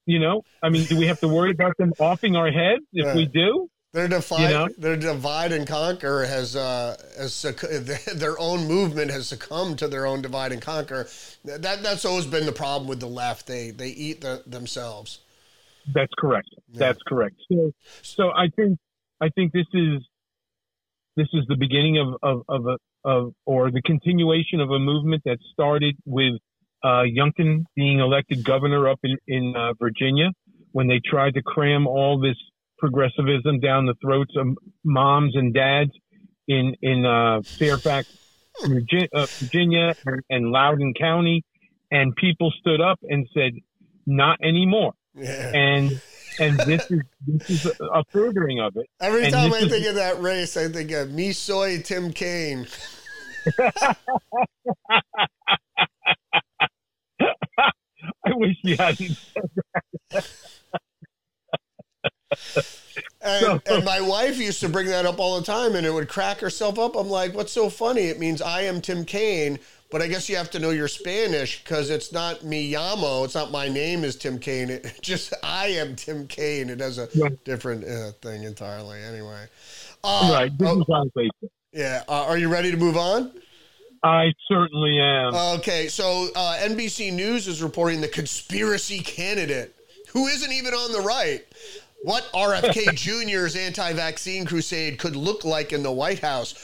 You 0.07 0.19
know, 0.19 0.43
I 0.63 0.69
mean, 0.71 0.85
do 0.85 0.97
we 0.97 1.07
have 1.07 1.21
to 1.21 1.29
worry 1.29 1.51
about 1.51 1.77
them 1.77 1.93
offing 1.99 2.37
our 2.37 2.51
heads 2.51 2.83
if 2.93 3.07
Yeah. 3.07 3.17
we 3.17 3.27
do? 3.27 3.69
Their 3.93 4.07
divide, 4.07 4.43
You 4.43 4.49
know? 4.49 4.69
their 4.79 4.97
divide 4.97 5.51
and 5.51 5.67
conquer 5.67 6.25
has, 6.25 6.55
uh, 6.55 6.97
has 7.19 7.33
succ- 7.33 8.05
their 8.19 8.39
own 8.39 8.69
movement 8.69 9.11
has 9.11 9.27
succumbed 9.27 9.81
to 9.81 9.89
their 9.89 10.07
own 10.07 10.23
divide 10.23 10.53
and 10.53 10.63
conquer. 10.63 11.09
That 11.45 11.83
that's 11.83 12.05
always 12.05 12.27
been 12.27 12.47
the 12.47 12.53
problem 12.53 12.89
with 12.89 13.01
the 13.01 13.09
left. 13.09 13.47
They 13.49 13.71
they 13.71 13.89
eat 13.89 14.21
the, 14.21 14.45
themselves. 14.47 15.21
That's 15.93 16.13
correct. 16.19 16.49
That's 16.73 17.01
correct. 17.07 17.37
So, 17.51 17.73
so 18.03 18.31
I 18.31 18.49
think 18.55 18.79
I 19.21 19.29
think 19.31 19.53
this 19.53 19.67
is 19.75 20.07
this 21.17 21.29
is 21.33 21.45
the 21.49 21.57
beginning 21.57 21.99
of 21.99 22.15
of 22.23 22.43
of, 22.49 22.67
a, 22.67 23.09
of 23.09 23.35
or 23.45 23.73
the 23.73 23.83
continuation 23.83 24.61
of 24.61 24.71
a 24.71 24.79
movement 24.79 25.23
that 25.25 25.39
started 25.53 25.97
with 26.05 26.35
uh, 26.85 27.03
Youngkin 27.03 27.65
being 27.75 27.99
elected 27.99 28.45
governor 28.45 28.89
up 28.89 29.01
in 29.03 29.17
in 29.27 29.55
uh, 29.57 29.73
Virginia 29.81 30.29
when 30.73 30.87
they 30.87 31.01
tried 31.05 31.35
to 31.35 31.43
cram 31.43 31.89
all 31.89 32.21
this 32.21 32.37
progressivism 32.81 33.61
down 33.61 33.87
the 33.87 33.95
throats 34.03 34.33
of 34.37 34.49
moms 34.85 35.37
and 35.37 35.55
dads 35.55 35.91
in 36.49 36.75
in 36.83 37.07
uh, 37.07 37.43
Fairfax, 37.43 38.09
Virginia, 38.67 39.07
uh, 39.15 39.27
Virginia 39.39 39.95
and, 40.31 40.51
Loudoun 40.51 40.95
County, 40.99 41.45
and 41.93 42.15
people 42.17 42.51
stood 42.59 42.81
up 42.81 42.99
and 43.03 43.29
said, 43.35 43.53
"Not 44.07 44.39
anymore." 44.43 44.95
Yeah. 45.15 45.53
and 45.55 46.01
and 46.41 46.59
this 46.61 46.91
is 46.91 47.01
this 47.27 47.51
is 47.51 47.81
a, 47.81 48.03
furthering 48.11 48.61
of 48.61 48.77
it. 48.77 48.87
Every 49.01 49.25
and 49.25 49.33
time 49.33 49.53
I 49.53 49.59
is- 49.59 49.71
think 49.71 49.87
of 49.87 49.95
that 49.97 50.21
race, 50.21 50.57
I 50.57 50.69
think 50.69 50.91
of 50.93 51.11
me 51.11 51.33
soy 51.33 51.81
Tim 51.83 52.13
Kaine. 52.13 52.67
I 58.25 58.35
wish 58.35 58.57
you 58.63 58.77
hadn't. 58.77 59.19
And, 60.11 60.23
So- 60.23 60.50
and 63.23 63.85
my 63.85 64.01
wife 64.01 64.39
used 64.39 64.61
to 64.61 64.69
bring 64.69 64.87
that 64.89 65.07
up 65.07 65.19
all 65.19 65.39
the 65.39 65.45
time, 65.47 65.75
and 65.75 65.87
it 65.87 65.93
would 65.93 66.09
crack 66.09 66.39
herself 66.41 66.79
up. 66.79 66.97
I'm 66.97 67.09
like, 67.09 67.35
"What's 67.35 67.53
so 67.53 67.69
funny? 67.71 68.03
It 68.03 68.19
means 68.19 68.41
I 68.43 68.63
am 68.63 68.81
Tim 68.81 69.05
Kaine." 69.05 69.59
But 69.91 70.01
I 70.03 70.07
guess 70.07 70.29
you 70.29 70.37
have 70.37 70.51
to 70.53 70.61
know 70.61 70.71
your 70.71 70.87
Spanish 70.87 71.65
because 71.65 71.91
it's 71.91 72.13
not 72.13 72.45
me 72.45 72.71
llamo. 72.73 73.25
It's 73.25 73.35
not 73.35 73.51
my 73.51 73.69
name 73.69 74.05
is 74.05 74.15
Tim 74.15 74.39
Kaine. 74.39 74.71
It 74.71 74.99
just 75.03 75.35
I 75.43 75.67
am 75.69 75.97
Tim 75.97 76.29
Kaine. 76.29 76.71
It 76.71 76.79
has 76.79 76.99
a 76.99 77.09
Right. 77.17 77.45
different 77.45 77.85
uh, 77.85 78.13
thing 78.23 78.45
entirely. 78.45 79.03
Anyway, 79.03 79.47
uh, 80.05 80.31
right, 80.33 80.53
oh, 80.63 80.79
is 80.81 80.87
how 80.89 81.05
they 81.17 81.29
say. 81.43 81.49
yeah. 81.73 82.05
Uh, 82.09 82.25
are 82.27 82.39
you 82.39 82.49
ready 82.49 82.71
to 82.71 82.77
move 82.77 82.97
on? 82.97 83.33
I 84.05 84.33
certainly 84.49 84.99
am. 85.01 85.35
Okay, 85.59 85.89
so 85.89 86.29
uh, 86.37 86.57
NBC 86.61 87.13
News 87.13 87.49
is 87.49 87.61
reporting 87.61 88.01
the 88.01 88.09
conspiracy 88.09 89.01
candidate 89.01 89.75
who 90.13 90.27
isn't 90.29 90.53
even 90.53 90.73
on 90.73 90.93
the 90.93 91.01
right. 91.01 91.45
What 92.03 92.25
RFK 92.33 92.95
Jr.'s 92.95 93.57
anti 93.57 93.93
vaccine 93.93 94.47
crusade 94.47 94.99
could 94.99 95.17
look 95.17 95.45
like 95.45 95.73
in 95.73 95.83
the 95.83 95.93
White 95.93 96.21
House. 96.21 96.55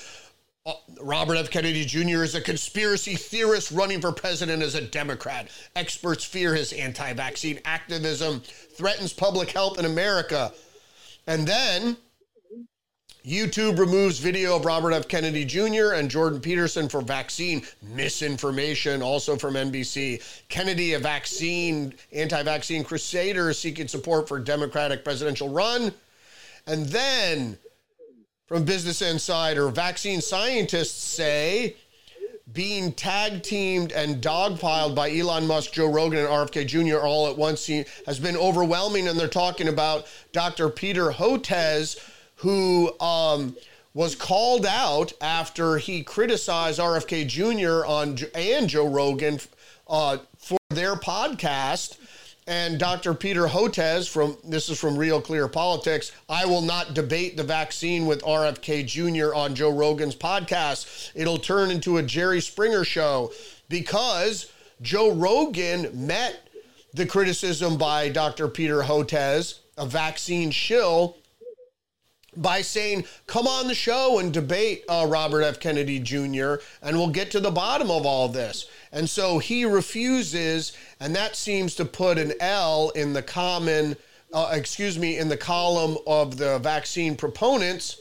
Uh, 0.64 0.72
Robert 1.00 1.36
F. 1.36 1.50
Kennedy 1.50 1.84
Jr. 1.84 2.24
is 2.24 2.34
a 2.34 2.40
conspiracy 2.40 3.14
theorist 3.14 3.70
running 3.70 4.00
for 4.00 4.10
president 4.10 4.62
as 4.62 4.74
a 4.74 4.80
Democrat. 4.80 5.48
Experts 5.76 6.24
fear 6.24 6.54
his 6.54 6.72
anti 6.72 7.12
vaccine 7.12 7.60
activism 7.64 8.40
threatens 8.40 9.12
public 9.12 9.50
health 9.50 9.78
in 9.78 9.84
America. 9.84 10.52
And 11.26 11.46
then 11.46 11.96
YouTube 13.26 13.80
removes 13.80 14.20
video 14.20 14.54
of 14.54 14.64
Robert 14.64 14.92
F. 14.92 15.08
Kennedy 15.08 15.44
Jr. 15.44 15.94
and 15.94 16.08
Jordan 16.08 16.40
Peterson 16.40 16.88
for 16.88 17.00
vaccine 17.00 17.62
misinformation, 17.82 19.02
also 19.02 19.34
from 19.34 19.54
NBC. 19.54 20.22
Kennedy, 20.48 20.92
a 20.92 21.00
vaccine, 21.00 21.92
anti 22.12 22.40
vaccine 22.44 22.84
crusader, 22.84 23.52
seeking 23.52 23.88
support 23.88 24.28
for 24.28 24.38
Democratic 24.38 25.02
presidential 25.02 25.48
run. 25.48 25.92
And 26.68 26.86
then 26.86 27.58
from 28.46 28.64
Business 28.64 29.02
Insider, 29.02 29.70
vaccine 29.70 30.20
scientists 30.20 31.02
say 31.02 31.74
being 32.52 32.92
tag 32.92 33.42
teamed 33.42 33.90
and 33.90 34.22
dogpiled 34.22 34.94
by 34.94 35.10
Elon 35.10 35.48
Musk, 35.48 35.72
Joe 35.72 35.90
Rogan, 35.90 36.20
and 36.20 36.28
RFK 36.28 36.64
Jr. 36.64 37.04
all 37.04 37.26
at 37.28 37.36
once 37.36 37.66
has 38.06 38.20
been 38.20 38.36
overwhelming. 38.36 39.08
And 39.08 39.18
they're 39.18 39.26
talking 39.26 39.66
about 39.66 40.06
Dr. 40.30 40.68
Peter 40.68 41.10
Hotez, 41.10 41.98
who 42.36 42.98
um, 43.00 43.56
was 43.94 44.14
called 44.14 44.66
out 44.66 45.12
after 45.20 45.78
he 45.78 46.02
criticized 46.02 46.78
RFK 46.78 47.26
Jr. 47.26 47.86
on 47.86 48.18
and 48.34 48.68
Joe 48.68 48.88
Rogan 48.88 49.40
uh, 49.88 50.18
for 50.36 50.58
their 50.70 50.96
podcast. 50.96 51.98
And 52.48 52.78
Dr. 52.78 53.12
Peter 53.12 53.48
Hotez 53.48 54.08
from 54.08 54.36
this 54.44 54.68
is 54.68 54.78
from 54.78 54.96
Real 54.96 55.20
Clear 55.20 55.48
Politics. 55.48 56.12
I 56.28 56.44
will 56.46 56.62
not 56.62 56.94
debate 56.94 57.36
the 57.36 57.42
vaccine 57.42 58.06
with 58.06 58.22
RFK 58.22 58.86
Jr. 58.86 59.34
on 59.34 59.56
Joe 59.56 59.72
Rogan's 59.72 60.14
podcast. 60.14 61.10
It'll 61.16 61.38
turn 61.38 61.72
into 61.72 61.96
a 61.96 62.04
Jerry 62.04 62.40
Springer 62.40 62.84
show 62.84 63.32
because 63.68 64.52
Joe 64.80 65.12
Rogan 65.12 66.06
met 66.06 66.48
the 66.94 67.06
criticism 67.06 67.78
by 67.78 68.10
Dr. 68.10 68.46
Peter 68.46 68.82
Hotez, 68.82 69.58
a 69.76 69.86
vaccine 69.86 70.52
shill, 70.52 71.16
by 72.36 72.62
saying, 72.62 73.04
come 73.26 73.46
on 73.46 73.66
the 73.66 73.74
show 73.74 74.18
and 74.18 74.32
debate 74.32 74.84
uh, 74.88 75.06
Robert 75.08 75.42
F. 75.42 75.60
Kennedy 75.60 75.98
Jr., 75.98 76.56
and 76.82 76.96
we'll 76.96 77.08
get 77.08 77.30
to 77.32 77.40
the 77.40 77.50
bottom 77.50 77.90
of 77.90 78.06
all 78.06 78.28
this. 78.28 78.68
And 78.92 79.08
so 79.08 79.38
he 79.38 79.64
refuses, 79.64 80.72
and 81.00 81.14
that 81.16 81.36
seems 81.36 81.74
to 81.76 81.84
put 81.84 82.18
an 82.18 82.32
L 82.40 82.90
in 82.90 83.12
the 83.12 83.22
common, 83.22 83.96
uh, 84.32 84.50
excuse 84.52 84.98
me, 84.98 85.18
in 85.18 85.28
the 85.28 85.36
column 85.36 85.98
of 86.06 86.36
the 86.36 86.58
vaccine 86.58 87.16
proponents. 87.16 88.00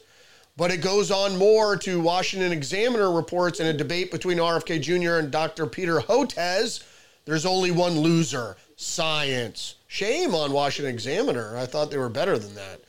But 0.58 0.72
it 0.72 0.78
goes 0.78 1.12
on 1.12 1.38
more 1.38 1.76
to 1.78 2.00
Washington 2.00 2.54
Examiner 2.54 3.12
reports 3.12 3.60
in 3.60 3.68
a 3.68 3.74
debate 3.74 4.10
between 4.10 4.38
RFK 4.38 4.82
Jr. 4.82 5.16
and 5.16 5.30
Dr. 5.30 5.66
Peter 5.68 6.00
Hotez. 6.00 6.82
There's 7.26 7.46
only 7.46 7.72
one 7.72 8.00
loser 8.00 8.56
science. 8.78 9.76
Shame 9.88 10.34
on 10.34 10.52
Washington 10.52 10.94
Examiner. 10.94 11.58
I 11.58 11.66
thought 11.66 11.92
they 11.92 11.98
were 11.98 12.10
better 12.10 12.38
than 12.38 12.56
that. 12.56 12.82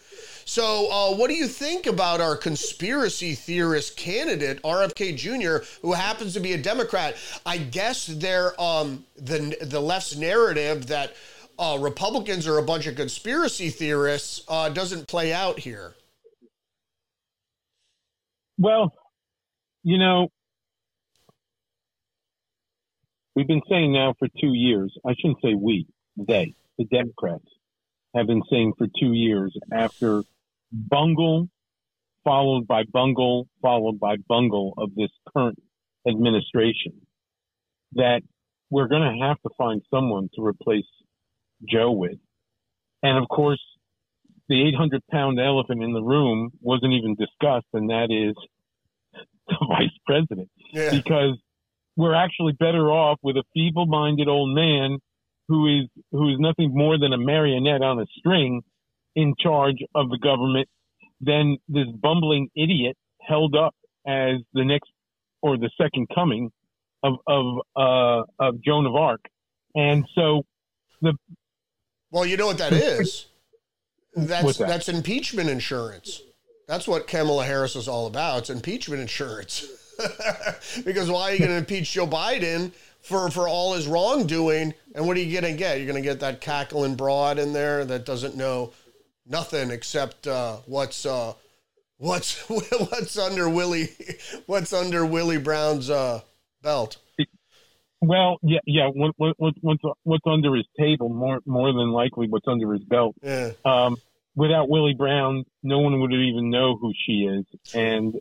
So, 0.48 0.88
uh, 0.92 1.16
what 1.16 1.28
do 1.28 1.34
you 1.34 1.48
think 1.48 1.86
about 1.86 2.20
our 2.20 2.36
conspiracy 2.36 3.34
theorist 3.34 3.96
candidate, 3.96 4.62
RFK 4.62 5.16
Jr., 5.16 5.66
who 5.82 5.92
happens 5.92 6.34
to 6.34 6.40
be 6.40 6.52
a 6.52 6.56
Democrat? 6.56 7.16
I 7.44 7.58
guess 7.58 8.06
they're 8.06 8.58
um, 8.60 9.04
the 9.16 9.56
the 9.60 9.80
left's 9.80 10.14
narrative 10.14 10.86
that 10.86 11.16
uh, 11.58 11.78
Republicans 11.80 12.46
are 12.46 12.58
a 12.58 12.62
bunch 12.62 12.86
of 12.86 12.94
conspiracy 12.94 13.70
theorists 13.70 14.44
uh, 14.46 14.68
doesn't 14.68 15.08
play 15.08 15.32
out 15.32 15.58
here. 15.58 15.94
Well, 18.56 18.92
you 19.82 19.98
know, 19.98 20.28
we've 23.34 23.48
been 23.48 23.62
saying 23.68 23.92
now 23.92 24.14
for 24.16 24.28
two 24.40 24.54
years, 24.54 24.96
I 25.04 25.14
shouldn't 25.14 25.42
say 25.42 25.54
we, 25.54 25.88
they, 26.16 26.54
the 26.78 26.84
Democrats, 26.84 27.44
have 28.14 28.28
been 28.28 28.42
saying 28.48 28.74
for 28.78 28.86
two 28.98 29.12
years 29.12 29.52
after 29.72 30.22
bungle 30.76 31.48
followed 32.24 32.66
by 32.66 32.82
bungle 32.92 33.46
followed 33.62 33.98
by 34.00 34.16
bungle 34.28 34.74
of 34.76 34.94
this 34.94 35.10
current 35.32 35.58
administration 36.08 36.92
that 37.92 38.20
we're 38.70 38.88
going 38.88 39.02
to 39.02 39.26
have 39.26 39.40
to 39.42 39.50
find 39.56 39.82
someone 39.90 40.28
to 40.34 40.44
replace 40.44 40.84
Joe 41.68 41.92
with. 41.92 42.18
And 43.02 43.16
of 43.16 43.28
course, 43.28 43.62
the 44.48 44.68
800 44.68 45.02
pound 45.10 45.40
elephant 45.40 45.82
in 45.82 45.92
the 45.92 46.02
room 46.02 46.50
wasn't 46.60 46.92
even 46.92 47.14
discussed, 47.14 47.66
and 47.72 47.90
that 47.90 48.08
is 48.10 48.34
the 49.48 49.66
vice 49.68 49.96
president. 50.04 50.50
Yeah. 50.72 50.90
Because 50.90 51.38
we're 51.96 52.14
actually 52.14 52.52
better 52.52 52.90
off 52.90 53.18
with 53.22 53.36
a 53.36 53.44
feeble-minded 53.54 54.28
old 54.28 54.54
man 54.54 54.98
who 55.48 55.80
is 55.80 55.88
who 56.10 56.28
is 56.30 56.36
nothing 56.38 56.72
more 56.74 56.98
than 56.98 57.12
a 57.12 57.18
marionette 57.18 57.82
on 57.82 58.00
a 58.00 58.06
string 58.18 58.62
in 59.16 59.34
charge 59.40 59.78
of 59.94 60.10
the 60.10 60.18
government 60.18 60.68
than 61.20 61.56
this 61.68 61.86
bumbling 62.00 62.48
idiot 62.54 62.96
held 63.20 63.56
up 63.56 63.74
as 64.06 64.36
the 64.52 64.64
next 64.64 64.90
or 65.42 65.56
the 65.56 65.70
second 65.80 66.06
coming 66.14 66.50
of 67.02 67.14
of 67.26 67.58
uh, 67.74 68.22
of 68.38 68.62
Joan 68.62 68.86
of 68.86 68.94
Arc. 68.94 69.22
And 69.74 70.04
so 70.14 70.44
the 71.02 71.14
well, 72.10 72.24
you 72.24 72.36
know 72.36 72.46
what 72.46 72.58
that 72.58 72.72
is. 72.72 73.26
That's 74.14 74.58
that? 74.58 74.68
that's 74.68 74.88
impeachment 74.88 75.50
insurance. 75.50 76.22
That's 76.68 76.88
what 76.88 77.06
Kamala 77.06 77.44
Harris 77.44 77.76
is 77.76 77.88
all 77.88 78.06
about. 78.06 78.38
It's 78.40 78.50
impeachment 78.50 79.00
insurance. 79.00 79.66
because 80.84 81.10
why 81.10 81.30
are 81.30 81.32
you 81.32 81.38
going 81.38 81.50
to 81.50 81.56
impeach 81.56 81.92
Joe 81.92 82.06
Biden 82.06 82.72
for, 83.02 83.30
for 83.30 83.48
all 83.48 83.74
his 83.74 83.86
wrongdoing? 83.86 84.74
And 84.94 85.06
what 85.06 85.16
are 85.16 85.20
you 85.20 85.40
going 85.40 85.52
to 85.52 85.56
get? 85.56 85.78
You're 85.78 85.86
going 85.86 86.02
to 86.02 86.08
get 86.08 86.20
that 86.20 86.40
cackling 86.40 86.96
broad 86.96 87.38
in 87.38 87.52
there 87.52 87.84
that 87.84 88.04
doesn't 88.04 88.36
know 88.36 88.72
nothing 89.28 89.70
except 89.70 90.26
uh, 90.26 90.56
what's 90.66 91.04
uh, 91.06 91.34
what's 91.98 92.38
what's 92.48 93.18
under 93.18 93.48
Willie 93.48 93.90
what's 94.46 94.72
under 94.72 95.04
Willie 95.04 95.38
Brown's 95.38 95.90
uh, 95.90 96.20
belt. 96.62 96.98
Well, 98.00 98.36
yeah, 98.42 98.60
yeah. 98.66 98.88
What, 98.88 99.14
what, 99.16 99.36
what's 99.38 99.82
what's 100.02 100.26
under 100.26 100.54
his 100.54 100.66
table? 100.78 101.08
More 101.08 101.40
more 101.46 101.72
than 101.72 101.90
likely, 101.90 102.28
what's 102.28 102.46
under 102.46 102.72
his 102.72 102.84
belt. 102.84 103.16
Yeah. 103.22 103.52
Um, 103.64 103.96
without 104.34 104.68
Willie 104.68 104.94
Brown, 104.94 105.44
no 105.62 105.78
one 105.78 105.98
would 106.00 106.12
even 106.12 106.50
know 106.50 106.76
who 106.76 106.92
she 106.94 107.24
is, 107.24 107.44
and 107.74 108.14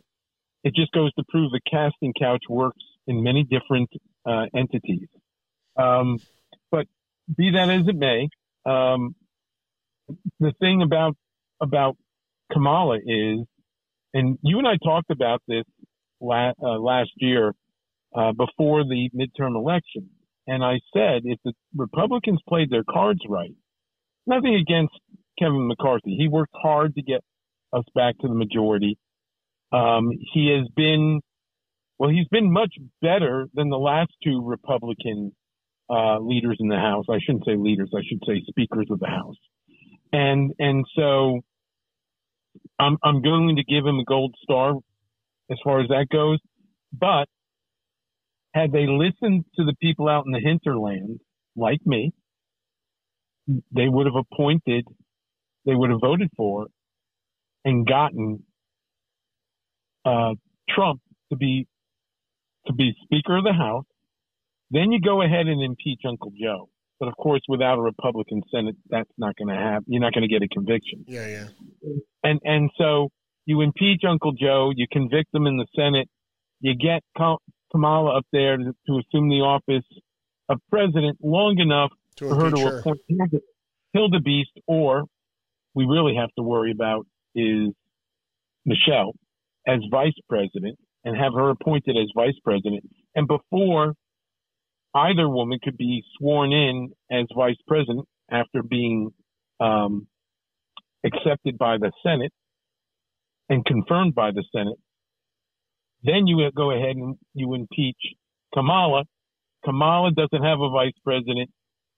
it 0.64 0.74
just 0.74 0.92
goes 0.92 1.12
to 1.14 1.24
prove 1.28 1.52
the 1.52 1.60
casting 1.70 2.14
couch 2.18 2.44
works 2.48 2.82
in 3.06 3.22
many 3.22 3.44
different 3.44 3.90
uh, 4.24 4.46
entities. 4.54 5.08
Um, 5.76 6.18
but 6.70 6.86
be 7.36 7.52
that 7.52 7.68
as 7.70 7.86
it 7.86 7.96
may, 7.96 8.28
um, 8.64 9.14
the 10.40 10.52
thing 10.60 10.82
about 10.82 11.16
about 11.60 11.96
Kamala 12.52 12.96
is, 12.96 13.40
and 14.14 14.38
you 14.42 14.58
and 14.58 14.68
I 14.68 14.76
talked 14.82 15.10
about 15.10 15.42
this 15.48 15.64
la- 16.20 16.52
uh, 16.62 16.78
last 16.78 17.10
year 17.16 17.52
uh, 18.14 18.32
before 18.32 18.84
the 18.84 19.10
midterm 19.14 19.56
election, 19.56 20.10
and 20.46 20.64
I 20.64 20.80
said 20.92 21.22
if 21.24 21.38
the 21.44 21.52
Republicans 21.74 22.40
played 22.48 22.70
their 22.70 22.84
cards 22.84 23.20
right, 23.28 23.54
nothing 24.26 24.54
against 24.54 24.94
Kevin 25.38 25.68
McCarthy. 25.68 26.16
He 26.16 26.28
worked 26.28 26.54
hard 26.54 26.94
to 26.94 27.02
get 27.02 27.20
us 27.72 27.84
back 27.94 28.18
to 28.18 28.28
the 28.28 28.34
majority. 28.34 28.98
Um, 29.72 30.10
he 30.32 30.56
has 30.56 30.68
been, 30.74 31.20
well, 31.98 32.10
he's 32.10 32.28
been 32.28 32.52
much 32.52 32.74
better 33.02 33.46
than 33.54 33.68
the 33.68 33.78
last 33.78 34.10
two 34.24 34.42
Republican 34.44 35.32
uh, 35.90 36.18
leaders 36.20 36.56
in 36.60 36.68
the 36.68 36.76
House. 36.76 37.04
I 37.10 37.18
shouldn't 37.24 37.44
say 37.44 37.56
leaders. 37.56 37.90
I 37.94 38.00
should 38.08 38.20
say 38.26 38.42
speakers 38.48 38.86
of 38.90 39.00
the 39.00 39.06
House. 39.06 39.36
And 40.16 40.54
and 40.58 40.86
so, 40.96 41.40
I'm 42.78 42.96
I'm 43.02 43.20
going 43.20 43.56
to 43.56 43.64
give 43.64 43.84
him 43.84 43.98
a 43.98 44.04
gold 44.04 44.34
star 44.42 44.74
as 45.50 45.58
far 45.62 45.80
as 45.80 45.88
that 45.88 46.06
goes. 46.10 46.38
But 46.98 47.26
had 48.54 48.72
they 48.72 48.86
listened 48.86 49.44
to 49.56 49.64
the 49.64 49.74
people 49.82 50.08
out 50.08 50.24
in 50.24 50.32
the 50.32 50.40
hinterland, 50.40 51.20
like 51.54 51.80
me, 51.84 52.12
they 53.46 53.88
would 53.88 54.06
have 54.06 54.16
appointed 54.16 54.86
they 55.66 55.74
would 55.74 55.90
have 55.90 56.00
voted 56.00 56.30
for 56.36 56.68
and 57.64 57.86
gotten 57.86 58.44
uh, 60.04 60.34
Trump 60.70 61.00
to 61.30 61.36
be 61.36 61.66
to 62.66 62.72
be 62.72 62.94
Speaker 63.04 63.36
of 63.36 63.44
the 63.44 63.52
House. 63.52 63.84
Then 64.70 64.92
you 64.92 65.00
go 65.00 65.22
ahead 65.22 65.46
and 65.46 65.62
impeach 65.62 66.00
Uncle 66.08 66.32
Joe. 66.40 66.70
But 66.98 67.08
of 67.08 67.16
course, 67.16 67.42
without 67.48 67.78
a 67.78 67.82
Republican 67.82 68.42
Senate, 68.50 68.76
that's 68.88 69.10
not 69.18 69.36
going 69.36 69.48
to 69.48 69.54
happen. 69.54 69.84
You're 69.86 70.00
not 70.00 70.14
going 70.14 70.26
to 70.26 70.32
get 70.32 70.42
a 70.42 70.48
conviction. 70.48 71.04
Yeah, 71.06 71.26
yeah. 71.26 71.46
And 72.22 72.40
and 72.44 72.70
so 72.78 73.10
you 73.44 73.60
impeach 73.60 74.02
Uncle 74.08 74.32
Joe, 74.32 74.72
you 74.74 74.86
convict 74.90 75.34
him 75.34 75.46
in 75.46 75.56
the 75.56 75.66
Senate, 75.76 76.08
you 76.60 76.74
get 76.74 77.02
Kamala 77.70 78.16
up 78.16 78.24
there 78.32 78.56
to, 78.56 78.64
to 78.64 78.98
assume 78.98 79.28
the 79.28 79.42
office 79.42 79.84
of 80.48 80.58
president 80.70 81.18
long 81.22 81.58
enough 81.58 81.90
to 82.16 82.28
for 82.28 82.34
her 82.34 82.50
to 82.50 82.60
her. 82.60 82.78
appoint 82.78 83.00
Hilda 83.92 84.20
Beast 84.20 84.50
or 84.66 85.04
we 85.74 85.84
really 85.84 86.16
have 86.16 86.30
to 86.36 86.42
worry 86.42 86.72
about 86.72 87.06
is 87.34 87.68
Michelle 88.64 89.12
as 89.66 89.80
vice 89.90 90.14
president 90.28 90.78
and 91.04 91.16
have 91.16 91.34
her 91.34 91.50
appointed 91.50 91.96
as 91.96 92.10
vice 92.16 92.38
president. 92.42 92.84
And 93.14 93.28
before 93.28 93.94
either 94.96 95.28
woman 95.28 95.58
could 95.62 95.76
be 95.76 96.02
sworn 96.16 96.52
in 96.52 96.90
as 97.10 97.26
vice 97.36 97.56
president 97.68 98.06
after 98.30 98.62
being 98.62 99.10
um, 99.60 100.06
accepted 101.04 101.58
by 101.58 101.76
the 101.78 101.92
Senate 102.02 102.32
and 103.48 103.64
confirmed 103.64 104.14
by 104.14 104.30
the 104.30 104.42
Senate, 104.54 104.78
then 106.02 106.26
you 106.26 106.50
go 106.56 106.70
ahead 106.70 106.96
and 106.96 107.16
you 107.34 107.54
impeach 107.54 107.98
Kamala. 108.54 109.04
Kamala 109.64 110.10
doesn't 110.12 110.42
have 110.42 110.60
a 110.60 110.70
vice 110.70 110.94
president, 111.04 111.50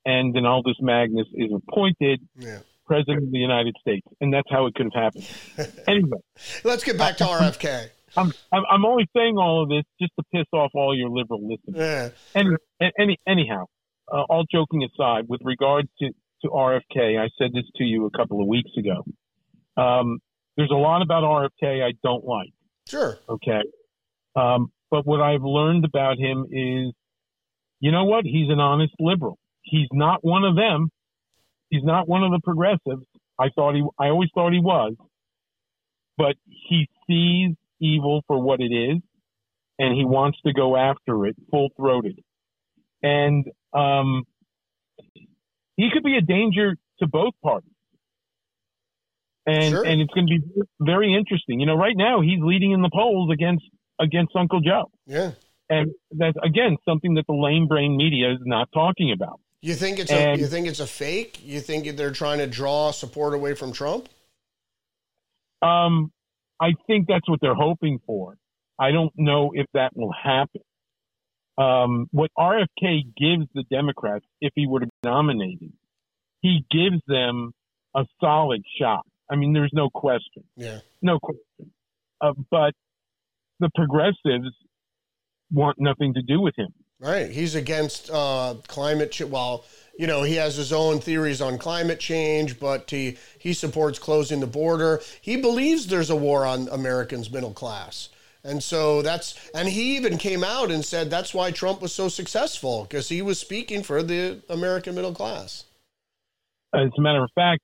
and 0.04 0.34
then 0.34 0.44
Aldous 0.44 0.76
Magnus 0.80 1.26
is 1.34 1.50
appointed. 1.52 2.20
Yeah 2.36 2.58
president 2.88 3.24
of 3.24 3.30
the 3.30 3.38
United 3.38 3.76
States, 3.80 4.06
and 4.20 4.32
that's 4.32 4.48
how 4.50 4.66
it 4.66 4.74
could 4.74 4.88
have 4.92 5.04
happened. 5.04 5.28
Anyway, 5.86 6.18
let's 6.64 6.82
get 6.82 6.98
back 6.98 7.18
to 7.18 7.24
RFK. 7.24 7.90
I'm, 8.52 8.64
I'm 8.70 8.84
only 8.84 9.06
saying 9.14 9.36
all 9.38 9.62
of 9.62 9.68
this 9.68 9.84
just 10.00 10.12
to 10.18 10.24
piss 10.32 10.46
off 10.52 10.70
all 10.74 10.96
your 10.96 11.10
liberal 11.10 11.40
listeners. 11.48 12.14
Yeah. 12.34 12.40
Any, 12.40 12.50
any, 12.98 13.18
anyhow, 13.26 13.66
uh, 14.12 14.22
all 14.28 14.44
joking 14.50 14.84
aside, 14.84 15.24
with 15.28 15.40
regard 15.44 15.88
to, 16.00 16.08
to 16.42 16.48
RFK, 16.48 17.18
I 17.18 17.28
said 17.38 17.50
this 17.52 17.64
to 17.76 17.84
you 17.84 18.06
a 18.06 18.10
couple 18.10 18.40
of 18.40 18.46
weeks 18.46 18.70
ago. 18.78 19.04
Um, 19.80 20.18
there's 20.56 20.70
a 20.70 20.74
lot 20.74 21.02
about 21.02 21.22
RFK 21.22 21.84
I 21.84 21.92
don't 22.02 22.24
like. 22.24 22.52
Sure. 22.88 23.18
Okay. 23.28 23.62
Um, 24.34 24.72
but 24.90 25.06
what 25.06 25.20
I've 25.20 25.42
learned 25.42 25.84
about 25.84 26.18
him 26.18 26.46
is, 26.50 26.92
you 27.80 27.92
know 27.92 28.04
what? 28.04 28.24
He's 28.24 28.50
an 28.50 28.60
honest 28.60 28.94
liberal. 28.98 29.38
He's 29.62 29.88
not 29.92 30.24
one 30.24 30.44
of 30.44 30.56
them, 30.56 30.90
He's 31.70 31.84
not 31.84 32.08
one 32.08 32.22
of 32.22 32.30
the 32.30 32.40
progressives. 32.42 33.04
I 33.38 33.48
thought 33.54 33.74
he, 33.74 33.82
I 33.98 34.08
always 34.08 34.30
thought 34.34 34.52
he 34.52 34.60
was, 34.60 34.94
but 36.16 36.34
he 36.46 36.88
sees 37.06 37.56
evil 37.80 38.22
for 38.26 38.40
what 38.40 38.60
it 38.60 38.72
is, 38.72 38.98
and 39.78 39.94
he 39.94 40.04
wants 40.04 40.38
to 40.46 40.52
go 40.52 40.76
after 40.76 41.26
it 41.26 41.36
full 41.50 41.70
throated. 41.76 42.20
And 43.02 43.46
um, 43.72 44.24
he 45.76 45.88
could 45.92 46.02
be 46.02 46.16
a 46.16 46.20
danger 46.20 46.76
to 46.98 47.06
both 47.06 47.34
parties. 47.42 47.70
And 49.46 49.70
sure. 49.70 49.84
and 49.84 50.02
it's 50.02 50.12
going 50.12 50.26
to 50.26 50.38
be 50.40 50.62
very 50.78 51.14
interesting. 51.14 51.58
You 51.58 51.66
know, 51.66 51.76
right 51.76 51.96
now 51.96 52.20
he's 52.20 52.40
leading 52.42 52.72
in 52.72 52.82
the 52.82 52.90
polls 52.92 53.30
against 53.32 53.64
against 53.98 54.36
Uncle 54.36 54.60
Joe. 54.60 54.90
Yeah. 55.06 55.30
And 55.70 55.92
that's 56.10 56.36
again 56.44 56.76
something 56.86 57.14
that 57.14 57.26
the 57.26 57.34
lame 57.34 57.66
brain 57.66 57.96
media 57.96 58.32
is 58.32 58.40
not 58.44 58.68
talking 58.72 59.12
about. 59.12 59.40
You 59.62 59.74
think 59.74 59.98
it's 59.98 60.10
and, 60.10 60.38
a 60.38 60.40
you 60.40 60.46
think 60.46 60.66
it's 60.66 60.80
a 60.80 60.86
fake? 60.86 61.40
You 61.42 61.60
think 61.60 61.96
they're 61.96 62.10
trying 62.10 62.38
to 62.38 62.46
draw 62.46 62.90
support 62.90 63.32
away 63.32 63.54
from 63.54 63.72
Trump? 63.72 64.08
Um, 65.62 66.12
I 66.60 66.72
think 66.86 67.06
that's 67.08 67.28
what 67.28 67.40
they're 67.40 67.54
hoping 67.54 68.00
for. 68.06 68.36
I 68.78 68.90
don't 68.92 69.12
know 69.16 69.52
if 69.54 69.66
that 69.74 69.96
will 69.96 70.12
happen. 70.12 70.62
Um, 71.56 72.06
what 72.12 72.30
RFK 72.38 73.02
gives 73.16 73.48
the 73.54 73.64
Democrats, 73.70 74.24
if 74.40 74.52
he 74.54 74.66
were 74.66 74.80
to 74.80 74.86
be 74.86 74.92
nominated, 75.04 75.72
he 76.40 76.64
gives 76.70 77.02
them 77.08 77.52
a 77.96 78.04
solid 78.20 78.62
shot. 78.80 79.04
I 79.30 79.36
mean, 79.36 79.52
there's 79.52 79.72
no 79.72 79.90
question. 79.90 80.44
Yeah. 80.56 80.78
No 81.02 81.18
question. 81.18 81.72
Uh, 82.20 82.32
but 82.50 82.74
the 83.58 83.70
progressives 83.74 84.54
want 85.50 85.78
nothing 85.80 86.14
to 86.14 86.22
do 86.22 86.40
with 86.40 86.54
him. 86.56 86.72
Right. 87.00 87.30
He's 87.30 87.54
against 87.54 88.10
uh, 88.10 88.54
climate 88.66 89.12
change. 89.12 89.30
Well, 89.30 89.64
you 89.98 90.06
know, 90.06 90.22
he 90.22 90.36
has 90.36 90.54
his 90.54 90.72
own 90.72 91.00
theories 91.00 91.42
on 91.42 91.58
climate 91.58 91.98
change, 91.98 92.60
but 92.60 92.88
he, 92.88 93.18
he 93.36 93.52
supports 93.52 93.98
closing 93.98 94.38
the 94.38 94.46
border. 94.46 95.00
He 95.20 95.36
believes 95.36 95.88
there's 95.88 96.08
a 96.08 96.16
war 96.16 96.46
on 96.46 96.68
Americans' 96.68 97.30
middle 97.32 97.52
class. 97.52 98.08
And 98.44 98.62
so 98.62 99.02
that's, 99.02 99.34
and 99.52 99.68
he 99.68 99.96
even 99.96 100.16
came 100.16 100.44
out 100.44 100.70
and 100.70 100.84
said 100.84 101.10
that's 101.10 101.34
why 101.34 101.50
Trump 101.50 101.82
was 101.82 101.92
so 101.92 102.08
successful 102.08 102.84
because 102.84 103.08
he 103.08 103.20
was 103.20 103.40
speaking 103.40 103.82
for 103.82 104.04
the 104.04 104.40
American 104.48 104.94
middle 104.94 105.12
class. 105.12 105.64
As 106.72 106.90
a 106.96 107.00
matter 107.00 107.24
of 107.24 107.30
fact, 107.34 107.62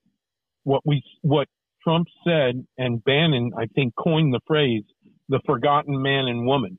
what 0.63 0.81
we, 0.85 1.01
what 1.21 1.47
Trump 1.83 2.07
said 2.27 2.67
and 2.77 3.01
Bannon, 3.05 3.53
I 3.57 3.67
think, 3.67 3.93
coined 3.95 4.33
the 4.33 4.41
phrase 4.45 4.83
the 5.29 5.39
forgotten 5.45 6.01
man 6.01 6.27
and 6.27 6.45
woman 6.45 6.77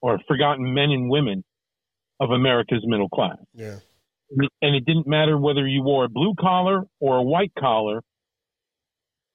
or 0.00 0.18
forgotten 0.26 0.72
men 0.72 0.90
and 0.90 1.10
women 1.10 1.44
of 2.20 2.30
America's 2.30 2.82
middle 2.86 3.10
class. 3.10 3.36
Yeah. 3.54 3.76
And 4.62 4.74
it 4.76 4.84
didn't 4.86 5.06
matter 5.06 5.36
whether 5.38 5.66
you 5.66 5.82
wore 5.82 6.04
a 6.04 6.08
blue 6.08 6.34
collar 6.38 6.84
or 7.00 7.16
a 7.16 7.22
white 7.22 7.52
collar. 7.58 8.02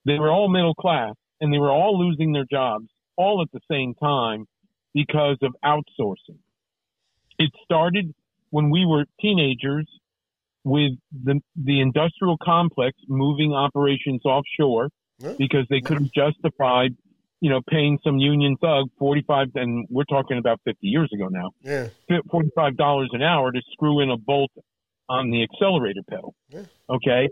They 0.05 0.17
were 0.17 0.31
all 0.31 0.49
middle 0.49 0.73
class 0.75 1.15
and 1.41 1.53
they 1.53 1.57
were 1.57 1.71
all 1.71 1.99
losing 1.99 2.31
their 2.31 2.45
jobs 2.49 2.87
all 3.15 3.41
at 3.41 3.51
the 3.51 3.59
same 3.69 3.93
time 3.95 4.45
because 4.93 5.37
of 5.41 5.55
outsourcing. 5.63 6.37
It 7.37 7.51
started 7.63 8.13
when 8.49 8.69
we 8.69 8.85
were 8.85 9.05
teenagers 9.21 9.87
with 10.63 10.93
the 11.11 11.39
the 11.55 11.79
industrial 11.81 12.37
complex 12.41 12.97
moving 13.07 13.53
operations 13.53 14.21
offshore 14.25 14.89
Yeah. 15.19 15.33
because 15.37 15.65
they 15.69 15.81
couldn't 15.81 16.11
justify, 16.13 16.87
you 17.41 17.49
know, 17.49 17.61
paying 17.69 17.99
some 18.03 18.17
union 18.17 18.55
thug 18.57 18.89
forty 18.97 19.21
five 19.21 19.47
and 19.55 19.87
we're 19.89 20.03
talking 20.05 20.37
about 20.37 20.59
fifty 20.65 20.87
years 20.87 21.09
ago 21.13 21.27
now, 21.27 21.51
Yeah. 21.61 21.87
forty 22.31 22.49
five 22.55 22.75
dollars 22.77 23.09
an 23.13 23.21
hour 23.21 23.51
to 23.51 23.61
screw 23.71 23.99
in 24.01 24.09
a 24.09 24.17
bolt 24.17 24.51
on 25.09 25.31
the 25.31 25.43
accelerator 25.43 26.01
pedal. 26.09 26.33
Yeah. 26.49 26.63
Okay. 26.89 27.29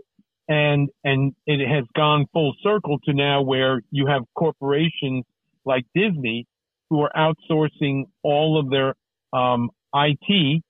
And 0.48 0.88
and 1.04 1.34
it 1.46 1.66
has 1.68 1.84
gone 1.96 2.26
full 2.32 2.54
circle 2.62 2.98
to 3.04 3.12
now 3.12 3.42
where 3.42 3.80
you 3.90 4.06
have 4.06 4.22
corporations 4.36 5.24
like 5.64 5.84
Disney 5.94 6.46
who 6.88 7.00
are 7.02 7.10
outsourcing 7.16 8.04
all 8.22 8.58
of 8.60 8.70
their 8.70 8.94
um, 9.32 9.70
IT 9.94 10.62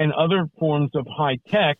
and 0.00 0.12
other 0.12 0.48
forms 0.58 0.90
of 0.94 1.06
high 1.08 1.38
tech 1.48 1.76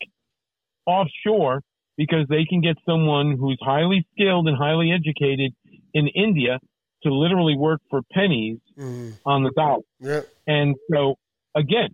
offshore 0.86 1.62
because 1.96 2.26
they 2.28 2.44
can 2.44 2.60
get 2.60 2.76
someone 2.86 3.36
who's 3.38 3.58
highly 3.60 4.06
skilled 4.12 4.46
and 4.48 4.56
highly 4.56 4.92
educated 4.92 5.52
in 5.94 6.08
India 6.08 6.58
to 7.02 7.12
literally 7.12 7.56
work 7.56 7.80
for 7.90 8.00
pennies 8.12 8.58
Mhm. 8.78 9.18
on 9.24 9.42
the 9.42 9.50
dollar. 9.56 9.82
Yeah. 10.00 10.20
And 10.46 10.76
so 10.92 11.16
again, 11.54 11.88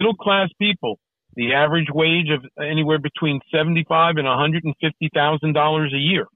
middle 0.00 0.14
class 0.14 0.48
people, 0.58 0.98
the 1.34 1.54
average 1.54 1.88
wage 1.92 2.28
of 2.30 2.44
anywhere 2.62 2.98
between 2.98 3.40
seventy-five 3.54 4.16
and 4.16 4.26
one 4.26 4.38
hundred 4.38 4.64
and 4.64 4.74
fifty 4.80 5.10
thousand 5.14 5.54
dollars 5.54 5.92
a 5.94 5.98
year, 5.98 6.26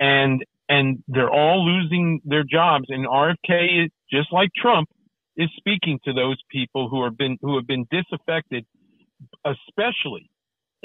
and 0.00 0.44
and 0.68 1.02
they're 1.08 1.30
all 1.30 1.64
losing 1.64 2.20
their 2.24 2.44
jobs. 2.44 2.86
And 2.88 3.06
RFK, 3.06 3.90
just 4.10 4.32
like 4.32 4.50
Trump, 4.56 4.88
is 5.36 5.48
speaking 5.56 5.98
to 6.04 6.12
those 6.12 6.38
people 6.50 6.88
who 6.88 7.04
have 7.04 7.16
been 7.16 7.38
who 7.42 7.56
have 7.56 7.66
been 7.66 7.86
disaffected, 7.90 8.64
especially 9.44 10.30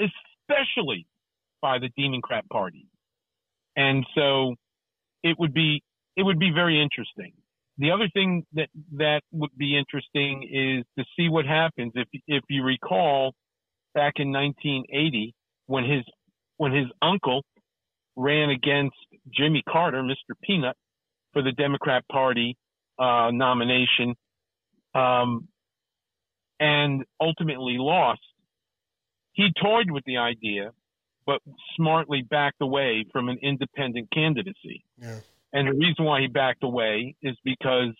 especially 0.00 1.06
by 1.60 1.78
the 1.78 1.90
Democrat 2.00 2.44
Party. 2.50 2.86
And 3.76 4.06
so 4.14 4.54
it 5.22 5.36
would 5.38 5.54
be 5.54 5.82
it 6.16 6.22
would 6.22 6.38
be 6.38 6.50
very 6.54 6.80
interesting. 6.82 7.32
The 7.78 7.92
other 7.92 8.08
thing 8.12 8.44
that 8.54 8.68
that 8.96 9.20
would 9.32 9.56
be 9.56 9.78
interesting 9.78 10.42
is 10.42 10.84
to 10.98 11.04
see 11.16 11.28
what 11.28 11.46
happens 11.46 11.92
if 11.94 12.08
if 12.26 12.42
you 12.48 12.64
recall 12.64 13.34
back 13.94 14.14
in 14.16 14.32
1980 14.32 15.34
when 15.66 15.84
his 15.84 16.04
when 16.56 16.72
his 16.72 16.86
uncle 17.00 17.44
ran 18.16 18.50
against 18.50 18.96
Jimmy 19.32 19.62
Carter, 19.68 20.02
Mr. 20.02 20.34
Peanut, 20.42 20.76
for 21.32 21.42
the 21.42 21.52
Democrat 21.52 22.02
Party 22.10 22.56
uh, 22.98 23.30
nomination, 23.32 24.16
um, 24.94 25.46
and 26.58 27.04
ultimately 27.20 27.76
lost. 27.78 28.20
He 29.32 29.52
toyed 29.62 29.92
with 29.92 30.02
the 30.04 30.16
idea, 30.16 30.72
but 31.24 31.40
smartly 31.76 32.22
backed 32.22 32.60
away 32.60 33.04
from 33.12 33.28
an 33.28 33.38
independent 33.40 34.08
candidacy. 34.12 34.84
Yeah. 35.00 35.20
And 35.52 35.68
the 35.68 35.72
reason 35.72 36.04
why 36.04 36.20
he 36.20 36.26
backed 36.26 36.62
away 36.62 37.14
is 37.22 37.36
because 37.44 37.94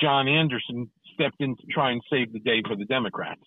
John 0.00 0.28
Anderson 0.28 0.90
stepped 1.14 1.36
in 1.40 1.56
to 1.56 1.66
try 1.70 1.92
and 1.92 2.02
save 2.10 2.32
the 2.32 2.40
day 2.40 2.62
for 2.66 2.76
the 2.76 2.84
Democrats. 2.84 3.42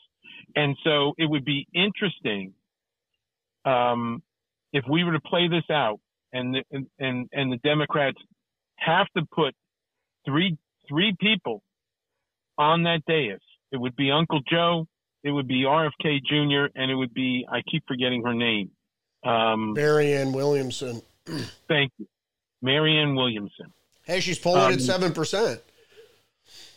And 0.55 0.75
so 0.83 1.13
it 1.17 1.29
would 1.29 1.45
be 1.45 1.67
interesting 1.73 2.53
um, 3.65 4.21
if 4.73 4.83
we 4.89 5.03
were 5.03 5.13
to 5.13 5.19
play 5.19 5.47
this 5.47 5.63
out 5.69 5.99
and 6.33 6.55
the, 6.55 6.63
and, 6.71 6.87
and 6.99 7.29
and 7.31 7.51
the 7.51 7.57
Democrats 7.57 8.17
have 8.75 9.07
to 9.17 9.23
put 9.33 9.55
three 10.25 10.57
three 10.87 11.15
people 11.19 11.63
on 12.57 12.83
that 12.83 13.01
dais. 13.07 13.39
It 13.71 13.77
would 13.77 13.95
be 13.95 14.11
Uncle 14.11 14.41
Joe, 14.49 14.87
it 15.23 15.31
would 15.31 15.47
be 15.47 15.63
RFK 15.63 16.19
Jr., 16.23 16.71
and 16.75 16.91
it 16.91 16.95
would 16.95 17.13
be 17.13 17.47
I 17.51 17.61
keep 17.69 17.83
forgetting 17.87 18.23
her 18.23 18.33
name. 18.33 18.71
Um, 19.23 19.73
Marianne 19.73 20.33
Williamson. 20.33 21.01
thank 21.67 21.91
you, 21.97 22.05
Marianne 22.65 23.15
Williamson. 23.15 23.67
Hey, 24.03 24.19
she's 24.19 24.37
polling 24.39 24.61
Um, 24.63 24.73
at 24.73 24.81
seven 24.81 25.13
percent. 25.13 25.61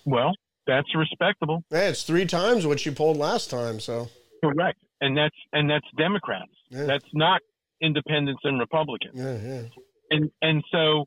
Well, 0.05 0.33
that's 0.67 0.95
respectable. 0.95 1.65
Yeah, 1.71 1.89
it's 1.89 2.03
three 2.03 2.27
times 2.27 2.67
what 2.67 2.81
she 2.81 2.91
polled 2.91 3.17
last 3.17 3.51
time. 3.51 3.81
So 3.81 4.09
Correct. 4.45 4.79
And 5.01 5.17
that's 5.17 5.37
and 5.53 5.69
that's 5.69 5.87
Democrats. 5.97 6.53
Yeah. 6.71 6.85
That's 6.85 7.05
not 7.15 7.41
independents 7.81 8.41
and 8.45 8.59
Republicans. 8.59 9.15
yeah, 9.15 9.37
yeah, 9.51 9.63
And 10.11 10.31
and 10.43 10.63
so 10.73 11.07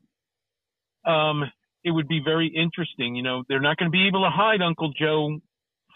um 1.10 1.44
it 1.84 1.90
would 1.90 2.06
be 2.08 2.20
very 2.24 2.46
interesting, 2.46 3.16
you 3.16 3.22
know, 3.24 3.42
they're 3.48 3.60
not 3.60 3.76
going 3.76 3.90
to 3.90 3.96
be 4.00 4.06
able 4.06 4.22
to 4.22 4.30
hide 4.30 4.62
Uncle 4.62 4.92
Joe 4.96 5.40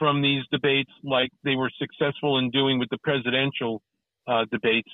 from 0.01 0.21
these 0.21 0.43
debates 0.51 0.91
like 1.05 1.31
they 1.45 1.55
were 1.55 1.71
successful 1.79 2.39
in 2.39 2.51
doing 2.51 2.81
with 2.81 2.89
the 2.91 2.99
presidential 2.99 3.81
uh, 4.27 4.45
debates 4.51 4.91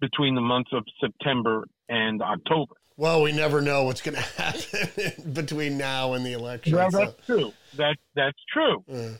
between 0.00 0.34
the 0.34 0.40
months 0.40 0.70
of 0.72 0.82
September 1.00 1.66
and 1.88 2.20
October. 2.20 2.74
Well, 2.98 3.22
we 3.22 3.32
never 3.32 3.62
know 3.62 3.84
what's 3.84 4.02
going 4.02 4.16
to 4.16 4.20
happen 4.20 5.32
between 5.32 5.78
now 5.78 6.12
and 6.14 6.26
the 6.26 6.32
election. 6.32 6.74
Well, 6.74 6.90
so, 6.90 6.98
that's 6.98 7.26
true. 7.26 7.52
That 7.76 7.96
that's 8.14 8.38
true. 8.52 8.84
yeah. 8.88 9.12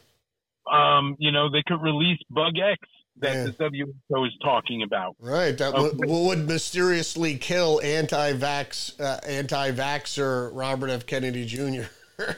Um, 0.70 1.16
you 1.18 1.32
know, 1.32 1.48
they 1.50 1.62
could 1.66 1.80
release 1.80 2.18
Bug 2.28 2.54
X 2.58 2.78
that 3.20 3.34
Yeah. 3.34 3.44
the 3.70 3.86
WHO 4.10 4.24
is 4.26 4.32
talking 4.42 4.82
about. 4.82 5.16
Right, 5.20 5.56
that 5.56 5.72
Oh. 5.74 5.84
would, 5.94 6.06
would 6.08 6.46
mysteriously 6.48 7.38
kill 7.38 7.80
anti-vax, 7.82 9.00
uh, 9.00 9.20
anti-vaxer 9.26 10.50
Robert 10.52 10.90
F. 10.90 11.06
Kennedy 11.06 11.46
Jr. 11.46 11.84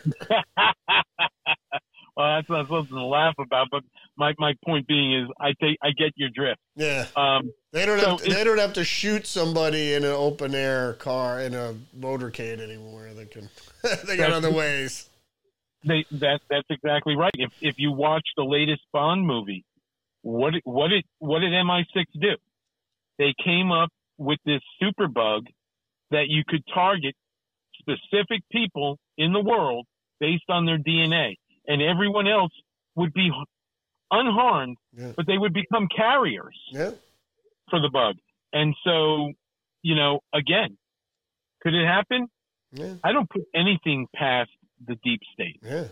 well, 2.16 2.36
that's 2.36 2.48
not 2.48 2.68
something 2.68 2.96
to 2.96 3.04
laugh 3.04 3.34
about, 3.38 3.68
but 3.70 3.82
my, 4.16 4.34
my 4.38 4.54
point 4.64 4.86
being 4.86 5.12
is, 5.22 5.28
I 5.40 5.52
take 5.60 5.78
I 5.82 5.90
get 5.90 6.12
your 6.16 6.28
drift. 6.34 6.60
Yeah, 6.76 7.06
Um, 7.16 7.52
they 7.72 7.86
don't 7.86 8.00
So 8.00 8.10
have 8.10 8.22
to, 8.22 8.30
they 8.34 8.44
don't 8.44 8.58
have 8.58 8.72
to 8.74 8.84
shoot 8.84 9.26
somebody 9.26 9.94
in 9.94 10.04
an 10.04 10.12
open 10.12 10.54
air 10.54 10.94
car 10.94 11.40
in 11.40 11.54
a 11.54 11.74
motorcade 11.98 12.60
anymore. 12.60 13.08
They 13.14 13.26
can 13.26 13.48
they 14.06 14.16
got 14.16 14.32
other 14.32 14.50
ways. 14.50 15.08
they 15.84 16.04
that 16.12 16.40
that's 16.50 16.66
exactly 16.70 17.16
right. 17.16 17.32
If 17.34 17.50
if 17.60 17.74
you 17.78 17.92
watch 17.92 18.26
the 18.36 18.44
latest 18.44 18.82
Bond 18.92 19.26
movie, 19.26 19.64
what 20.22 20.54
what 20.64 20.88
did 20.88 21.04
what 21.18 21.40
did 21.40 21.52
MI6 21.52 22.04
do? 22.20 22.36
They 23.18 23.34
came 23.44 23.70
up 23.72 23.90
with 24.18 24.38
this 24.44 24.60
super 24.80 25.08
bug 25.08 25.46
that 26.10 26.24
you 26.28 26.42
could 26.46 26.62
target 26.74 27.14
specific 27.78 28.42
people 28.52 28.98
in 29.16 29.32
the 29.32 29.40
world 29.40 29.86
based 30.18 30.44
on 30.48 30.66
their 30.66 30.76
DNA, 30.78 31.36
and 31.66 31.80
everyone 31.82 32.26
else 32.28 32.52
would 32.96 33.12
be 33.12 33.30
unharmed, 34.10 34.76
Yeah. 34.96 35.12
but 35.16 35.26
they 35.26 35.38
would 35.38 35.52
become 35.52 35.88
carriers. 35.94 36.56
Yeah, 36.70 36.92
for 37.70 37.80
the 37.80 37.88
bug. 37.92 38.16
And 38.52 38.74
so, 38.84 39.32
you 39.82 39.94
know, 39.94 40.20
again, 40.34 40.76
could 41.62 41.74
it 41.74 41.86
happen? 41.86 42.28
yeah, 42.72 42.94
I 43.04 43.12
don't 43.12 43.28
put 43.30 43.42
anything 43.54 44.06
past 44.14 44.50
the 44.86 44.96
deep 45.04 45.20
state. 45.34 45.60
yeah. 45.62 45.84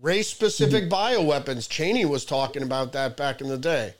Race-specific 0.00 0.88
bioweapons. 0.88 1.68
Cheney 1.68 2.06
was 2.06 2.24
talking 2.24 2.62
about 2.62 2.92
that 2.92 3.18
back 3.18 3.42
in 3.42 3.48
the 3.48 3.58
day. 3.58 3.92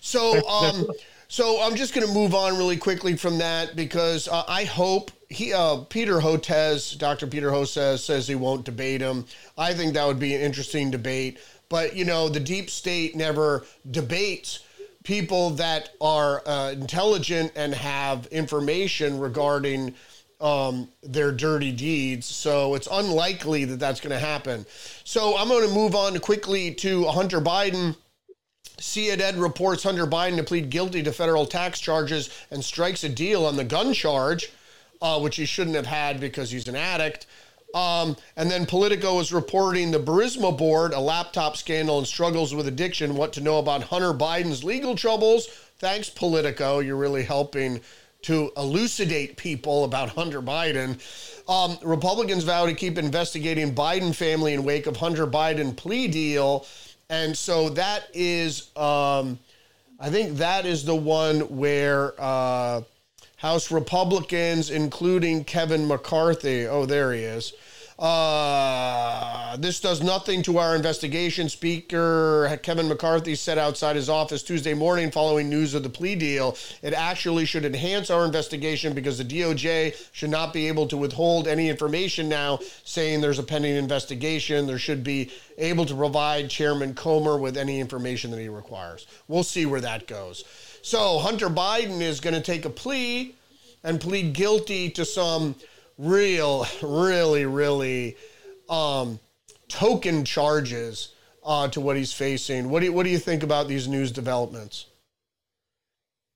So, 0.00 0.46
um, 0.48 0.86
so 1.30 1.62
I'm 1.62 1.76
just 1.76 1.94
going 1.94 2.04
to 2.04 2.12
move 2.12 2.34
on 2.34 2.58
really 2.58 2.76
quickly 2.76 3.16
from 3.16 3.38
that 3.38 3.76
because 3.76 4.26
uh, 4.26 4.42
I 4.48 4.64
hope 4.64 5.12
he, 5.28 5.52
uh, 5.52 5.76
Peter 5.88 6.18
Hotez, 6.18 6.98
Dr. 6.98 7.28
Peter 7.28 7.52
Hotez 7.52 8.00
says 8.00 8.26
he 8.26 8.34
won't 8.34 8.64
debate 8.64 9.00
him. 9.00 9.24
I 9.56 9.72
think 9.72 9.94
that 9.94 10.04
would 10.04 10.18
be 10.18 10.34
an 10.34 10.40
interesting 10.40 10.90
debate. 10.90 11.38
But 11.68 11.94
you 11.94 12.04
know, 12.04 12.28
the 12.28 12.40
deep 12.40 12.68
state 12.68 13.14
never 13.14 13.64
debates 13.88 14.64
people 15.04 15.50
that 15.50 15.90
are 16.00 16.42
uh, 16.46 16.72
intelligent 16.72 17.52
and 17.54 17.74
have 17.74 18.26
information 18.26 19.20
regarding 19.20 19.94
um, 20.40 20.88
their 21.04 21.30
dirty 21.30 21.70
deeds. 21.70 22.26
So 22.26 22.74
it's 22.74 22.88
unlikely 22.90 23.66
that 23.66 23.78
that's 23.78 24.00
going 24.00 24.12
to 24.12 24.18
happen. 24.18 24.66
So 25.04 25.36
I'm 25.36 25.46
going 25.46 25.68
to 25.68 25.72
move 25.72 25.94
on 25.94 26.18
quickly 26.18 26.74
to 26.74 27.04
Hunter 27.04 27.40
Biden. 27.40 27.94
CNN 28.80 29.40
reports 29.40 29.82
Hunter 29.82 30.06
Biden 30.06 30.36
to 30.36 30.42
plead 30.42 30.70
guilty 30.70 31.02
to 31.02 31.12
federal 31.12 31.46
tax 31.46 31.80
charges 31.80 32.30
and 32.50 32.64
strikes 32.64 33.04
a 33.04 33.08
deal 33.08 33.44
on 33.44 33.56
the 33.56 33.64
gun 33.64 33.92
charge, 33.92 34.50
uh, 35.02 35.20
which 35.20 35.36
he 35.36 35.44
shouldn't 35.44 35.76
have 35.76 35.86
had 35.86 36.18
because 36.18 36.50
he's 36.50 36.66
an 36.66 36.76
addict. 36.76 37.26
Um, 37.74 38.16
and 38.36 38.50
then 38.50 38.66
Politico 38.66 39.20
is 39.20 39.32
reporting 39.32 39.90
the 39.90 40.00
Burisma 40.00 40.56
board, 40.56 40.92
a 40.92 41.00
laptop 41.00 41.56
scandal 41.56 41.98
and 41.98 42.06
struggles 42.06 42.54
with 42.54 42.66
addiction. 42.66 43.14
What 43.14 43.32
to 43.34 43.40
know 43.40 43.58
about 43.58 43.84
Hunter 43.84 44.12
Biden's 44.12 44.64
legal 44.64 44.96
troubles? 44.96 45.46
Thanks, 45.78 46.10
Politico. 46.10 46.80
You're 46.80 46.96
really 46.96 47.22
helping 47.22 47.80
to 48.22 48.50
elucidate 48.56 49.36
people 49.36 49.84
about 49.84 50.10
Hunter 50.10 50.42
Biden. 50.42 51.00
Um, 51.48 51.78
Republicans 51.82 52.44
vow 52.44 52.66
to 52.66 52.74
keep 52.74 52.98
investigating 52.98 53.74
Biden 53.74 54.14
family 54.14 54.52
in 54.52 54.64
wake 54.64 54.86
of 54.86 54.96
Hunter 54.96 55.26
Biden 55.26 55.74
plea 55.74 56.08
deal. 56.08 56.66
And 57.10 57.36
so 57.36 57.68
that 57.70 58.08
is, 58.14 58.74
um, 58.76 59.40
I 59.98 60.10
think 60.10 60.36
that 60.36 60.64
is 60.64 60.84
the 60.84 60.94
one 60.94 61.40
where 61.58 62.14
uh, 62.18 62.82
House 63.36 63.72
Republicans, 63.72 64.70
including 64.70 65.42
Kevin 65.42 65.88
McCarthy, 65.88 66.68
oh, 66.68 66.86
there 66.86 67.12
he 67.12 67.22
is, 67.22 67.52
Uh, 68.00 69.56
this 69.58 69.78
does 69.78 70.02
nothing 70.02 70.42
to 70.42 70.56
our 70.56 70.74
investigation. 70.74 71.50
Speaker 71.50 72.58
Kevin 72.62 72.88
McCarthy 72.88 73.34
said 73.34 73.58
outside 73.58 73.94
his 73.94 74.08
office 74.08 74.42
Tuesday 74.42 74.72
morning 74.72 75.10
following 75.10 75.50
news 75.50 75.74
of 75.74 75.82
the 75.82 75.90
plea 75.90 76.14
deal. 76.14 76.56
It 76.80 76.94
actually 76.94 77.44
should 77.44 77.66
enhance 77.66 78.08
our 78.08 78.24
investigation 78.24 78.94
because 78.94 79.18
the 79.18 79.24
DOJ 79.24 79.94
should 80.12 80.30
not 80.30 80.54
be 80.54 80.66
able 80.66 80.88
to 80.88 80.96
withhold 80.96 81.46
any 81.46 81.68
information 81.68 82.26
now, 82.26 82.60
saying 82.84 83.20
there's 83.20 83.38
a 83.38 83.42
pending 83.42 83.76
investigation. 83.76 84.66
There 84.66 84.78
should 84.78 85.04
be 85.04 85.30
able 85.58 85.84
to 85.84 85.94
provide 85.94 86.48
Chairman 86.48 86.94
Comer 86.94 87.36
with 87.36 87.58
any 87.58 87.80
information 87.80 88.30
that 88.30 88.40
he 88.40 88.48
requires. 88.48 89.06
We'll 89.28 89.42
see 89.42 89.66
where 89.66 89.82
that 89.82 90.06
goes. 90.06 90.44
So 90.80 91.18
Hunter 91.18 91.50
Biden 91.50 92.00
is 92.00 92.20
going 92.20 92.34
to 92.34 92.40
take 92.40 92.64
a 92.64 92.70
plea 92.70 93.34
and 93.84 94.00
plead 94.00 94.32
guilty 94.32 94.88
to 94.90 95.04
some 95.04 95.54
real, 96.00 96.66
really, 96.82 97.44
really 97.46 98.16
um, 98.68 99.20
token 99.68 100.24
charges 100.24 101.14
uh, 101.44 101.68
to 101.68 101.80
what 101.80 101.96
he's 101.96 102.12
facing. 102.12 102.70
What 102.70 102.80
do 102.80 102.86
you, 102.86 102.92
what 102.92 103.04
do 103.04 103.10
you 103.10 103.18
think 103.18 103.42
about 103.42 103.68
these 103.68 103.86
news 103.86 104.10
developments? 104.10 104.86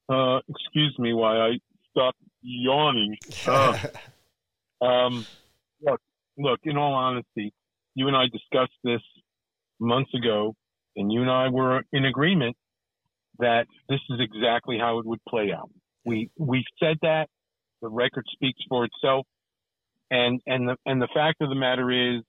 Uh, 0.08 0.38
excuse 0.48 0.94
me, 0.98 1.14
why 1.14 1.38
I 1.38 1.50
stopped 1.90 2.18
yawning. 2.42 3.16
Uh, 3.46 3.78
um, 4.84 5.26
look, 5.80 6.00
look. 6.36 6.60
In 6.64 6.76
all 6.76 6.92
honesty, 6.92 7.52
you 7.94 8.08
and 8.08 8.16
I 8.16 8.24
discussed 8.24 8.72
this 8.82 9.00
months 9.80 10.12
ago, 10.14 10.54
and 10.96 11.10
you 11.10 11.22
and 11.22 11.30
I 11.30 11.48
were 11.48 11.84
in 11.92 12.04
agreement 12.04 12.56
that 13.38 13.66
this 13.88 14.00
is 14.10 14.20
exactly 14.20 14.78
how 14.78 14.98
it 14.98 15.06
would 15.06 15.20
play 15.28 15.52
out. 15.56 15.70
We 16.04 16.30
we 16.38 16.64
said 16.80 16.98
that 17.02 17.28
the 17.80 17.88
record 17.88 18.24
speaks 18.32 18.60
for 18.68 18.84
itself. 18.84 19.26
And 20.10 20.40
and 20.46 20.68
the 20.68 20.76
and 20.86 21.00
the 21.00 21.08
fact 21.14 21.40
of 21.40 21.48
the 21.48 21.54
matter 21.54 21.90
is, 21.90 22.22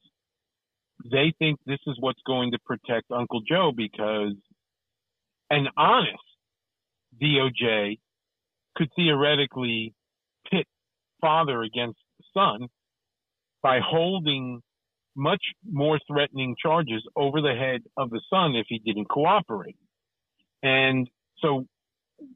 they 1.11 1.33
think 1.39 1.59
this 1.65 1.79
is 1.87 1.97
what's 1.99 2.21
going 2.25 2.51
to 2.51 2.59
protect 2.65 3.11
Uncle 3.11 3.41
Joe 3.47 3.71
because 3.75 4.33
an 5.49 5.67
honest 5.77 6.17
DOJ 7.21 7.99
could 8.75 8.89
theoretically 8.95 9.93
pit 10.49 10.65
father 11.21 11.61
against 11.61 11.99
son 12.33 12.67
by 13.61 13.79
holding 13.79 14.61
much 15.15 15.41
more 15.69 15.99
threatening 16.07 16.55
charges 16.61 17.01
over 17.15 17.41
the 17.41 17.55
head 17.55 17.81
of 17.97 18.09
the 18.09 18.21
son 18.29 18.55
if 18.55 18.65
he 18.67 18.79
didn't 18.79 19.09
cooperate. 19.09 19.77
And 20.61 21.09
so 21.39 21.65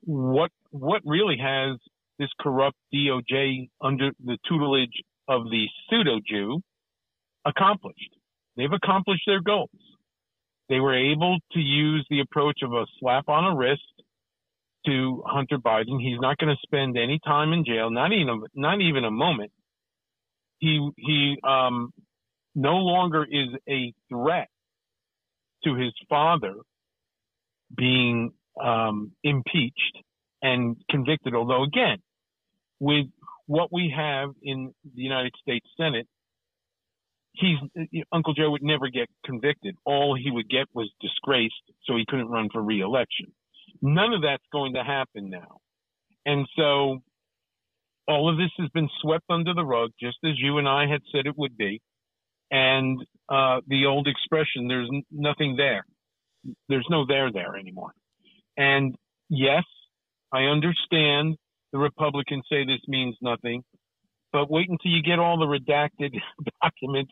what 0.01 0.51
what 0.71 1.01
really 1.05 1.37
has 1.37 1.77
this 2.19 2.29
corrupt 2.39 2.77
DOJ 2.93 3.69
under 3.81 4.11
the 4.23 4.37
tutelage 4.47 5.01
of 5.29 5.45
the 5.45 5.67
pseudo 5.89 6.19
Jew 6.27 6.61
accomplished. 7.45 8.15
They've 8.57 8.71
accomplished 8.71 9.23
their 9.25 9.41
goals. 9.41 9.69
They 10.67 10.79
were 10.79 10.95
able 10.95 11.37
to 11.53 11.59
use 11.59 12.05
the 12.09 12.19
approach 12.19 12.59
of 12.63 12.73
a 12.73 12.85
slap 12.99 13.29
on 13.29 13.45
a 13.45 13.55
wrist 13.55 13.81
to 14.85 15.23
Hunter 15.25 15.57
Biden. 15.57 16.01
He's 16.01 16.19
not 16.19 16.37
going 16.37 16.55
to 16.55 16.61
spend 16.63 16.97
any 16.97 17.19
time 17.25 17.53
in 17.53 17.63
jail, 17.65 17.89
not 17.89 18.11
even 18.11 18.43
not 18.55 18.81
even 18.81 19.05
a 19.05 19.11
moment. 19.11 19.51
He 20.59 20.89
he 20.97 21.37
um, 21.43 21.91
no 22.55 22.75
longer 22.75 23.23
is 23.23 23.49
a 23.67 23.93
threat 24.09 24.49
to 25.63 25.75
his 25.75 25.93
father 26.09 26.55
being 27.75 28.31
um, 28.61 29.11
impeached 29.23 29.97
and 30.41 30.77
convicted. 30.89 31.33
Although 31.33 31.63
again, 31.63 31.97
with 32.79 33.07
what 33.49 33.73
we 33.73 33.91
have 33.97 34.29
in 34.43 34.71
the 34.95 35.01
United 35.01 35.33
States 35.41 35.65
Senate, 35.75 36.05
he's 37.33 37.57
Uncle 38.11 38.35
Joe 38.35 38.51
would 38.51 38.61
never 38.61 38.89
get 38.89 39.07
convicted. 39.25 39.75
All 39.85 40.15
he 40.15 40.29
would 40.29 40.47
get 40.47 40.67
was 40.75 40.87
disgraced, 41.01 41.55
so 41.85 41.97
he 41.97 42.05
couldn't 42.07 42.27
run 42.27 42.49
for 42.53 42.61
reelection. 42.61 43.33
None 43.81 44.13
of 44.13 44.21
that's 44.21 44.43
going 44.51 44.75
to 44.75 44.83
happen 44.83 45.31
now, 45.31 45.57
and 46.27 46.47
so 46.55 46.99
all 48.07 48.29
of 48.29 48.37
this 48.37 48.51
has 48.59 48.69
been 48.69 48.87
swept 49.01 49.25
under 49.31 49.55
the 49.55 49.65
rug, 49.65 49.89
just 49.99 50.17
as 50.23 50.33
you 50.37 50.59
and 50.59 50.69
I 50.69 50.85
had 50.85 51.01
said 51.11 51.25
it 51.25 51.37
would 51.37 51.57
be. 51.57 51.81
And 52.51 52.99
uh, 53.29 53.61
the 53.67 53.87
old 53.87 54.07
expression, 54.07 54.67
"There's 54.67 54.89
nothing 55.11 55.55
there." 55.55 55.85
There's 56.69 56.87
no 56.89 57.05
there 57.05 57.31
there 57.31 57.57
anymore. 57.57 57.91
And 58.57 58.95
yes, 59.27 59.63
I 60.31 60.43
understand 60.43 61.35
the 61.71 61.77
Republicans 61.77 62.43
say 62.49 62.65
this 62.65 62.81
means 62.87 63.15
nothing. 63.21 63.63
But 64.31 64.49
wait 64.49 64.69
until 64.69 64.91
you 64.91 65.01
get 65.01 65.19
all 65.19 65.37
the 65.39 65.45
redacted 65.45 66.11
documents 66.61 67.11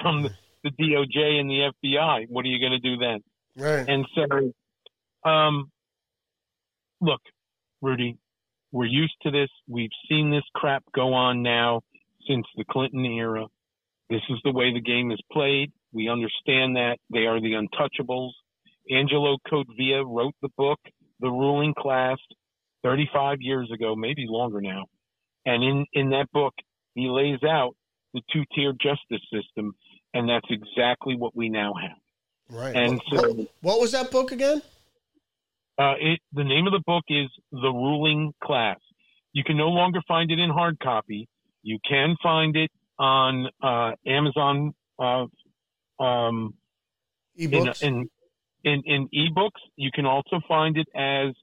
from 0.00 0.22
the, 0.22 0.30
the 0.62 0.70
DOJ 0.70 1.40
and 1.40 1.50
the 1.50 1.70
FBI. 1.84 2.26
What 2.28 2.44
are 2.44 2.48
you 2.48 2.58
going 2.58 2.72
to 2.72 2.78
do 2.78 2.96
then? 2.96 3.20
Right. 3.56 3.88
And 3.88 4.06
so, 4.14 5.28
um, 5.28 5.70
look, 7.00 7.20
Rudy, 7.82 8.16
we're 8.72 8.86
used 8.86 9.14
to 9.22 9.30
this. 9.30 9.50
We've 9.68 9.90
seen 10.08 10.30
this 10.30 10.44
crap 10.54 10.84
go 10.94 11.12
on 11.12 11.42
now 11.42 11.82
since 12.26 12.46
the 12.56 12.64
Clinton 12.68 13.04
era. 13.04 13.46
This 14.10 14.22
is 14.30 14.38
the 14.44 14.52
way 14.52 14.72
the 14.72 14.80
game 14.80 15.10
is 15.12 15.20
played. 15.30 15.72
We 15.92 16.08
understand 16.08 16.76
that. 16.76 16.96
They 17.12 17.26
are 17.26 17.40
the 17.40 17.52
untouchables. 17.52 18.32
Angelo 18.90 19.38
Codevilla 19.50 20.04
wrote 20.06 20.34
the 20.42 20.50
book, 20.58 20.78
The 21.20 21.30
Ruling 21.30 21.74
Class, 21.78 22.18
35 22.84 23.38
years 23.40 23.70
ago, 23.72 23.96
maybe 23.96 24.26
longer 24.28 24.60
now. 24.60 24.84
And 25.46 25.62
in, 25.64 25.86
in 25.92 26.10
that 26.10 26.30
book, 26.32 26.54
he 26.94 27.08
lays 27.08 27.42
out 27.42 27.74
the 28.12 28.20
two 28.32 28.44
tier 28.54 28.72
justice 28.72 29.26
system, 29.32 29.74
and 30.12 30.28
that's 30.28 30.46
exactly 30.50 31.16
what 31.16 31.34
we 31.34 31.48
now 31.48 31.72
have. 31.74 32.56
Right. 32.56 32.76
And 32.76 33.00
what, 33.10 33.20
so, 33.20 33.32
what, 33.32 33.48
what 33.62 33.80
was 33.80 33.92
that 33.92 34.10
book 34.10 34.30
again? 34.30 34.62
Uh, 35.78 35.94
it, 35.98 36.20
the 36.32 36.44
name 36.44 36.66
of 36.66 36.72
the 36.72 36.82
book 36.86 37.04
is 37.08 37.28
The 37.50 37.70
Ruling 37.70 38.32
Class. 38.42 38.78
You 39.32 39.42
can 39.42 39.56
no 39.56 39.68
longer 39.68 40.00
find 40.06 40.30
it 40.30 40.38
in 40.38 40.50
hard 40.50 40.78
copy. 40.78 41.28
You 41.62 41.78
can 41.88 42.14
find 42.22 42.54
it 42.54 42.70
on 42.98 43.48
uh, 43.60 43.92
Amazon 44.06 44.72
uh, 44.98 45.26
um, 46.00 46.54
ebooks. 47.38 47.82
In, 47.82 48.08
in, 48.62 48.82
in, 48.86 49.08
in 49.12 49.30
ebooks. 49.32 49.60
You 49.76 49.90
can 49.92 50.06
also 50.06 50.40
find 50.46 50.76
it 50.76 50.86
as 50.94 51.34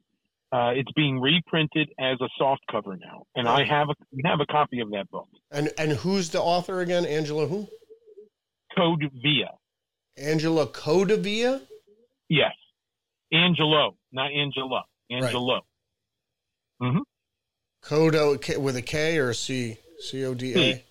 uh, 0.52 0.72
it's 0.76 0.92
being 0.94 1.20
reprinted 1.20 1.90
as 2.00 2.20
a 2.22 2.28
soft 2.38 2.62
cover 2.70 2.98
now, 2.98 3.24
and 3.36 3.48
I 3.48 3.64
have 3.64 3.90
a 3.90 4.28
have 4.28 4.40
a 4.42 4.46
copy 4.46 4.82
of 4.82 4.92
that 4.92 5.10
book. 5.10 5.28
And 5.50 5.72
and 5.78 5.94
who's 5.94 6.30
the 6.30 6.42
author 6.42 6.82
again? 6.82 7.06
Angela 7.06 7.48
who? 7.48 7.68
Code 8.76 9.10
Via. 9.22 9.52
Angela 10.18 10.68
Codevilla? 10.68 11.62
Yes, 12.28 12.54
Angelo, 13.32 13.96
not 14.12 14.32
Angela. 14.32 14.84
Angelo. 15.10 15.54
Right. 16.82 16.90
Mm-hmm. 16.90 17.00
Codo 17.84 18.60
with 18.60 18.76
a 18.76 18.82
K 18.82 19.18
or 19.18 19.30
a 19.30 19.36
C? 19.36 19.78
C 20.00 20.26
O 20.26 20.34
D 20.34 20.54
A. 20.56 20.84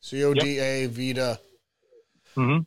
C 0.00 0.24
O 0.24 0.34
D 0.34 0.58
A 0.58 0.86
Vita. 0.86 1.40
Mm-hmm. 2.36 2.62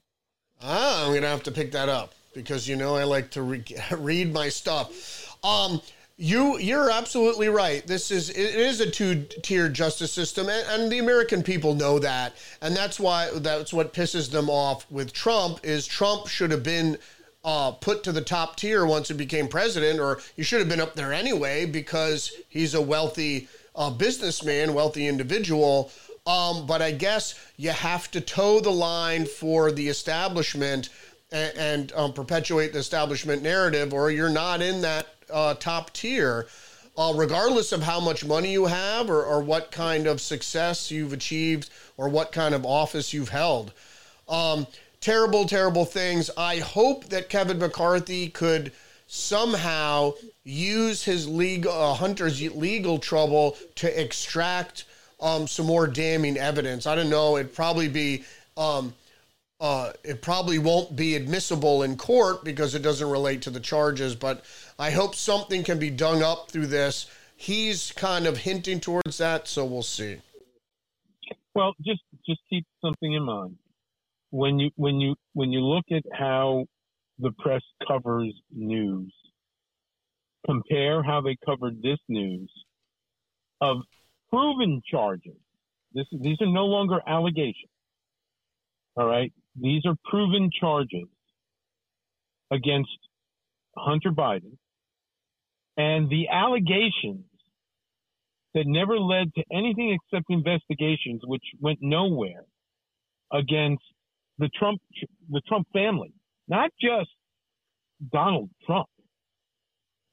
Ah, 0.62 1.06
I'm 1.06 1.14
gonna 1.14 1.28
have 1.28 1.44
to 1.44 1.52
pick 1.52 1.72
that 1.74 1.90
up 1.90 2.14
because 2.34 2.68
you 2.68 2.76
know 2.76 2.96
I 2.96 3.04
like 3.04 3.32
to 3.32 3.42
re- 3.42 3.66
read 3.98 4.34
my 4.34 4.50
stuff. 4.50 5.38
Um, 5.44 5.82
you 6.22 6.60
you're 6.60 6.92
absolutely 6.92 7.48
right. 7.48 7.88
This 7.88 8.12
is 8.12 8.30
it 8.30 8.38
is 8.38 8.82
a 8.82 8.92
two 8.92 9.26
tier 9.42 9.70
justice 9.70 10.12
system, 10.12 10.50
and, 10.50 10.68
and, 10.68 10.92
the 10.92 11.00
American 11.00 11.42
people 11.42 11.74
know 11.74 11.98
that, 12.00 12.36
and 12.62 12.76
that's 12.76 13.00
why 13.00 13.30
that's 13.36 13.72
what 13.72 13.94
pisses 13.94 14.30
them 14.30 14.50
off 14.50 14.86
with 14.92 15.14
Trump. 15.14 15.62
Is 15.64 15.88
Trump 15.88 16.28
should 16.28 16.52
have 16.52 16.62
been 16.62 16.98
uh, 17.46 17.72
put 17.72 18.04
to 18.04 18.12
the 18.12 18.22
top 18.22 18.58
tier 18.58 18.86
once 18.86 19.08
he 19.08 19.14
became 19.14 19.48
president, 19.48 20.02
or 20.02 20.20
he 20.36 20.44
should 20.44 20.60
have 20.60 20.68
been 20.68 20.82
up 20.82 20.94
there 20.94 21.14
anyway 21.14 21.66
because 21.66 22.34
he's 22.50 22.74
a 22.74 22.82
wealthy 22.82 23.48
uh, 23.74 23.90
businessman, 23.90 24.74
wealthy 24.74 25.08
individual. 25.08 25.90
Um, 26.28 26.68
but 26.68 26.82
I 26.82 26.92
guess 26.92 27.40
you 27.56 27.70
have 27.70 28.12
to 28.12 28.20
toe 28.20 28.60
the 28.60 28.72
line 28.72 29.26
for 29.26 29.72
the 29.72 29.88
establishment 29.88 30.90
and, 31.32 31.58
and 31.58 31.94
um, 31.94 32.12
perpetuate 32.12 32.74
the 32.74 32.80
establishment 32.80 33.42
narrative, 33.42 33.94
or 33.94 34.12
you're 34.12 34.30
not 34.30 34.62
in 34.62 34.82
that 34.82 35.08
uh, 35.32 35.54
top 35.56 35.94
tier, 35.94 36.48
uh, 36.98 37.14
regardless 37.16 37.72
of 37.72 37.82
how 37.82 38.00
much 38.00 38.26
money 38.26 38.52
you 38.52 38.66
have 38.66 39.10
or, 39.10 39.24
or 39.24 39.42
what 39.42 39.72
kind 39.72 40.08
of 40.08 40.20
success 40.20 40.92
you've 40.92 41.14
achieved 41.14 41.70
or 41.98 42.10
what 42.10 42.32
kind 42.32 42.54
of 42.54 42.66
office 42.66 43.14
you've 43.14 43.30
held. 43.30 43.72
Um, 44.28 44.68
terrible, 45.02 45.46
terrible 45.46 45.86
things. 45.86 46.30
I 46.38 46.58
hope 46.58 47.06
that 47.06 47.30
Kevin 47.30 47.60
McCarthy 47.60 48.30
could 48.30 48.72
somehow 49.08 50.14
use 50.44 51.04
his 51.04 51.28
legal 51.28 51.72
uh, 51.72 51.94
Hunter's 51.94 52.42
legal 52.54 53.00
trouble 53.00 53.58
to 53.76 54.02
extract 54.02 54.86
um, 55.20 55.48
some 55.48 55.66
more 55.66 55.88
damning 55.88 56.38
evidence. 56.38 56.86
I 56.86 56.96
don't 56.96 57.10
know. 57.10 57.38
It'd 57.38 57.54
probably 57.54 57.88
be 57.88 58.24
um, 58.56 58.94
uh, 59.60 59.92
it 60.04 60.22
probably 60.22 60.58
won't 60.58 60.96
be 60.96 61.16
admissible 61.16 61.84
in 61.84 61.98
court 61.98 62.44
because 62.44 62.76
it 62.76 62.82
doesn't 62.82 63.10
relate 63.10 63.42
to 63.42 63.50
the 63.50 63.60
charges, 63.60 64.16
but 64.16 64.46
I 64.80 64.92
hope 64.92 65.14
something 65.14 65.64
can 65.64 65.78
be 65.78 65.90
dug 65.92 66.22
up 66.22 66.50
through 66.50 66.68
this. 66.68 67.06
He's 67.36 67.92
kind 67.92 68.26
of 68.26 68.38
hinting 68.38 68.80
towards 68.80 69.18
that, 69.20 69.48
so 69.48 69.66
we'll 69.66 69.84
see. 69.84 70.22
Well, 71.54 71.74
just 71.86 72.02
just 72.26 72.40
keep 72.50 72.66
something 72.82 73.14
in 73.14 73.24
mind. 73.24 73.58
when 74.32 74.60
you 74.60 74.70
when 74.76 75.00
you 75.00 75.16
when 75.34 75.52
you 75.52 75.62
look 75.62 75.86
at 75.92 76.04
how 76.18 76.66
the 77.20 77.32
press 77.40 77.62
covers 77.88 78.34
news, 78.52 79.14
compare 80.46 81.04
how 81.04 81.22
they 81.22 81.38
covered 81.46 81.82
this 81.82 82.00
news 82.08 82.52
of 83.62 83.78
proven 84.30 84.82
charges. 84.90 85.38
This, 85.94 86.06
these 86.12 86.38
are 86.42 86.48
no 86.48 86.66
longer 86.66 87.00
allegations. 87.08 87.72
All 88.96 89.08
right. 89.08 89.34
These 89.60 89.82
are 89.86 89.96
proven 90.06 90.50
charges 90.58 91.08
against 92.52 92.98
Hunter 93.78 94.12
Biden. 94.12 94.58
And 95.80 96.10
the 96.10 96.28
allegations 96.30 97.24
that 98.54 98.66
never 98.68 99.00
led 99.00 99.34
to 99.36 99.44
anything 99.50 99.98
except 99.98 100.26
investigations, 100.30 101.22
which 101.26 101.44
went 101.62 101.80
nowhere 101.82 102.44
against 103.32 103.84
the 104.40 104.50
Trump, 104.60 104.82
the 105.30 105.42
Trump 105.48 105.68
family, 105.72 106.12
not 106.50 106.72
just 106.82 107.10
Donald 108.12 108.50
Trump, 108.66 108.88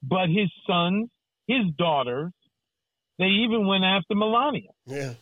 but 0.05 0.29
his 0.29 0.49
sons, 0.69 1.09
his 1.49 1.65
daughters. 1.77 2.31
They 3.19 3.25
even 3.25 3.67
went 3.67 3.83
after 3.83 4.15
Melania. 4.15 4.71
Yeah. 4.87 5.15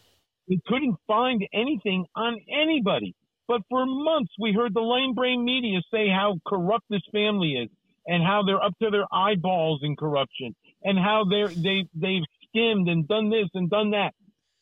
We 0.46 0.60
couldn't 0.66 0.96
find 1.06 1.42
anything 1.54 2.04
on 2.14 2.36
anybody. 2.52 3.14
But 3.48 3.62
for 3.70 3.86
months, 3.86 4.32
we 4.38 4.52
heard 4.52 4.74
the 4.74 4.80
lame 4.80 5.14
brain 5.14 5.42
media 5.42 5.80
say 5.90 6.08
how 6.10 6.38
corrupt 6.46 6.84
this 6.90 7.02
family 7.12 7.52
is 7.52 7.70
and 8.06 8.22
how 8.22 8.42
they're 8.42 8.62
up 8.62 8.72
to 8.82 8.90
their 8.90 9.06
eyeballs 9.12 9.80
in 9.82 9.96
corruption 9.96 10.54
and 10.82 10.98
how 10.98 11.24
they're, 11.28 11.48
they, 11.48 11.84
they've 11.94 12.22
skimmed 12.48 12.88
and 12.88 13.08
done 13.08 13.30
this 13.30 13.48
and 13.54 13.70
done 13.70 13.90
that. 13.92 14.12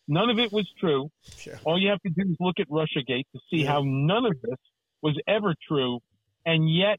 None 0.09 0.31
of 0.31 0.39
it 0.39 0.53
was 0.53 0.69
true. 0.79 1.09
Yeah. 1.47 1.59
All 1.65 1.81
you 1.81 1.91
have 1.91 2.01
to 2.03 2.11
do 2.11 2.31
is 2.31 2.37
look 2.41 2.57
at 2.59 2.69
Russiagate 2.69 3.25
to 3.35 3.41
see 3.51 3.63
Yeah. 3.63 3.73
how 3.73 3.83
none 3.85 4.27
of 4.27 4.41
this 4.43 4.59
was 5.01 5.19
ever 5.27 5.55
true. 5.69 6.01
And 6.45 6.73
yet 6.73 6.99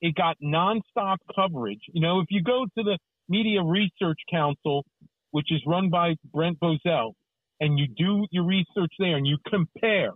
it 0.00 0.14
got 0.14 0.36
nonstop 0.42 1.16
coverage. 1.34 1.80
You 1.92 2.02
know, 2.02 2.20
if 2.20 2.26
you 2.30 2.42
go 2.42 2.64
to 2.76 2.82
the 2.82 2.98
Media 3.28 3.62
Research 3.62 4.18
Council, 4.30 4.84
which 5.30 5.50
is 5.50 5.62
run 5.66 5.88
by 5.90 6.14
Brent 6.32 6.58
Bozell, 6.60 7.12
and 7.60 7.78
you 7.78 7.86
do 7.96 8.26
your 8.30 8.44
research 8.44 8.92
there 8.98 9.16
and 9.16 9.26
you 9.26 9.38
compare, 9.48 10.10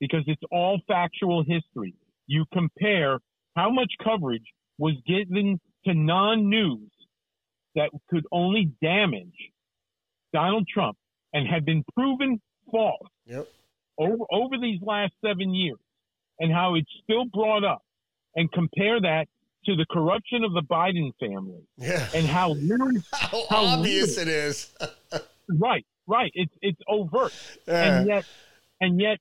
because 0.00 0.24
it's 0.26 0.42
all 0.50 0.80
factual 0.88 1.44
history, 1.46 1.94
you 2.26 2.44
compare 2.52 3.18
how 3.56 3.70
much 3.70 3.92
coverage 4.02 4.44
was 4.80 4.94
given 5.06 5.60
to 5.84 5.94
non-news 5.94 6.90
that 7.76 7.90
could 8.08 8.24
only 8.32 8.72
damage 8.82 9.36
Donald 10.32 10.66
Trump 10.66 10.96
and 11.32 11.46
had 11.46 11.64
been 11.64 11.84
proven 11.94 12.40
false 12.72 13.06
Yep. 13.26 13.46
over, 13.98 14.24
over 14.32 14.56
these 14.60 14.80
last 14.82 15.12
seven 15.24 15.54
years 15.54 15.78
and 16.40 16.50
how 16.52 16.74
it's 16.74 16.90
still 17.04 17.26
brought 17.26 17.62
up 17.64 17.82
and 18.34 18.50
compare 18.50 19.00
that 19.00 19.26
to 19.66 19.76
the 19.76 19.84
corruption 19.90 20.42
of 20.42 20.52
the 20.54 20.62
Biden 20.62 21.12
family 21.20 21.60
Yeah. 21.76 22.08
and 22.14 22.26
how 22.26 22.54
How, 23.12 23.42
how 23.50 23.64
obvious 23.66 24.16
it 24.18 24.28
is. 24.28 24.72
right, 25.48 25.84
right, 26.06 26.32
it's, 26.34 26.52
it's 26.62 26.80
overt. 26.88 27.32
Yeah. 27.68 27.98
and 27.98 28.08
yet, 28.08 28.24
and 28.80 28.98
yet, 29.00 29.18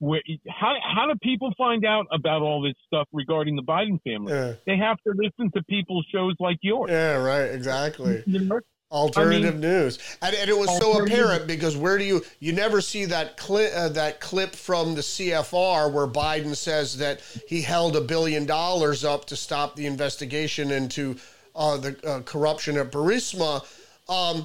where, 0.00 0.22
how 0.48 0.74
how 0.82 1.06
do 1.06 1.18
people 1.22 1.52
find 1.56 1.84
out 1.84 2.06
about 2.10 2.40
all 2.40 2.62
this 2.62 2.74
stuff 2.86 3.06
regarding 3.12 3.54
the 3.54 3.62
Biden 3.62 4.02
family? 4.02 4.32
Yeah. 4.32 4.54
They 4.66 4.76
have 4.76 4.96
to 5.06 5.12
listen 5.14 5.52
to 5.52 5.62
people's 5.64 6.06
shows 6.10 6.34
like 6.40 6.56
yours. 6.62 6.90
Yeah, 6.90 7.16
right. 7.16 7.44
Exactly. 7.44 8.22
You 8.26 8.40
know? 8.40 8.60
Alternative 8.90 9.54
I 9.54 9.58
news, 9.58 10.00
and, 10.20 10.34
and 10.34 10.50
it 10.50 10.58
was 10.58 10.76
so 10.78 11.04
apparent 11.04 11.46
because 11.46 11.76
where 11.76 11.96
do 11.96 12.02
you 12.02 12.24
you 12.40 12.52
never 12.52 12.80
see 12.80 13.04
that 13.04 13.36
clip 13.36 13.70
uh, 13.72 13.90
that 13.90 14.18
clip 14.18 14.56
from 14.56 14.96
the 14.96 15.00
CFR 15.00 15.92
where 15.92 16.08
Biden 16.08 16.56
says 16.56 16.98
that 16.98 17.20
he 17.46 17.62
held 17.62 17.94
a 17.94 18.00
billion 18.00 18.46
dollars 18.46 19.04
up 19.04 19.26
to 19.26 19.36
stop 19.36 19.76
the 19.76 19.86
investigation 19.86 20.72
into 20.72 21.14
uh, 21.54 21.76
the 21.76 22.04
uh, 22.04 22.20
corruption 22.22 22.76
at 22.78 22.90
Burisma. 22.90 23.64
Um, 24.08 24.44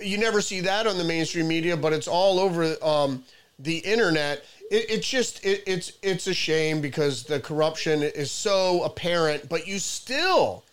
you 0.00 0.16
never 0.16 0.40
see 0.40 0.60
that 0.60 0.86
on 0.86 0.96
the 0.96 1.04
mainstream 1.04 1.46
media, 1.46 1.76
but 1.76 1.92
it's 1.92 2.08
all 2.08 2.40
over 2.40 2.76
um, 2.82 3.22
the 3.58 3.78
internet. 3.78 4.44
It, 4.70 4.86
it's 4.90 5.08
just 5.08 5.44
it, 5.44 5.62
it's 5.66 5.92
it's 6.02 6.26
a 6.26 6.34
shame 6.34 6.80
because 6.80 7.24
the 7.24 7.40
corruption 7.40 8.02
is 8.02 8.30
so 8.30 8.82
apparent, 8.82 9.48
but 9.48 9.66
you 9.66 9.78
still 9.78 10.64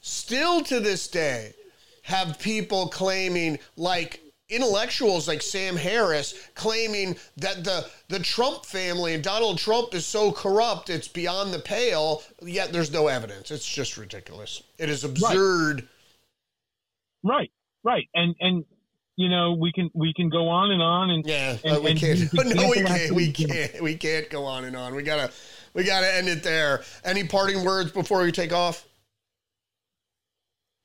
still 0.00 0.62
to 0.62 0.80
this 0.80 1.08
day 1.08 1.54
have 2.02 2.38
people 2.38 2.88
claiming 2.88 3.58
like 3.76 4.20
intellectuals 4.50 5.26
like 5.26 5.40
Sam 5.40 5.76
Harris 5.76 6.48
claiming 6.54 7.16
that 7.38 7.64
the 7.64 7.86
the 8.08 8.18
Trump 8.18 8.66
family 8.66 9.14
and 9.14 9.24
Donald 9.24 9.58
Trump 9.58 9.94
is 9.94 10.04
so 10.04 10.30
corrupt 10.30 10.90
it's 10.90 11.08
beyond 11.08 11.52
the 11.52 11.58
pale 11.58 12.22
yet 12.42 12.72
there's 12.72 12.92
no 12.92 13.08
evidence. 13.08 13.50
It's 13.50 13.66
just 13.66 13.96
ridiculous. 13.96 14.62
It 14.78 14.90
is 14.90 15.04
absurd. 15.04 15.88
Right, 17.22 17.50
right, 17.82 18.06
and 18.14 18.34
and 18.38 18.64
you 19.16 19.28
know 19.28 19.52
we 19.52 19.72
can 19.72 19.90
we 19.94 20.12
can 20.14 20.28
go 20.28 20.48
on 20.48 20.70
and 20.72 20.82
on 20.82 21.10
and 21.10 21.26
yeah 21.26 21.50
And- 21.50 21.60
but 21.64 21.82
we 21.82 21.90
and 21.92 22.00
can't. 22.00 22.32
no 22.54 22.68
we 22.68 22.82
can't 22.82 23.12
we 23.12 23.32
can't 23.32 23.80
we 23.82 23.96
can't 23.96 24.30
go 24.30 24.44
on 24.44 24.64
and 24.64 24.76
on. 24.76 24.94
We 24.94 25.02
gotta 25.02 25.32
we 25.72 25.84
gotta 25.84 26.12
end 26.14 26.28
it 26.28 26.42
there. 26.42 26.82
Any 27.04 27.24
parting 27.24 27.64
words 27.64 27.92
before 27.92 28.22
we 28.22 28.32
take 28.32 28.52
off? 28.52 28.84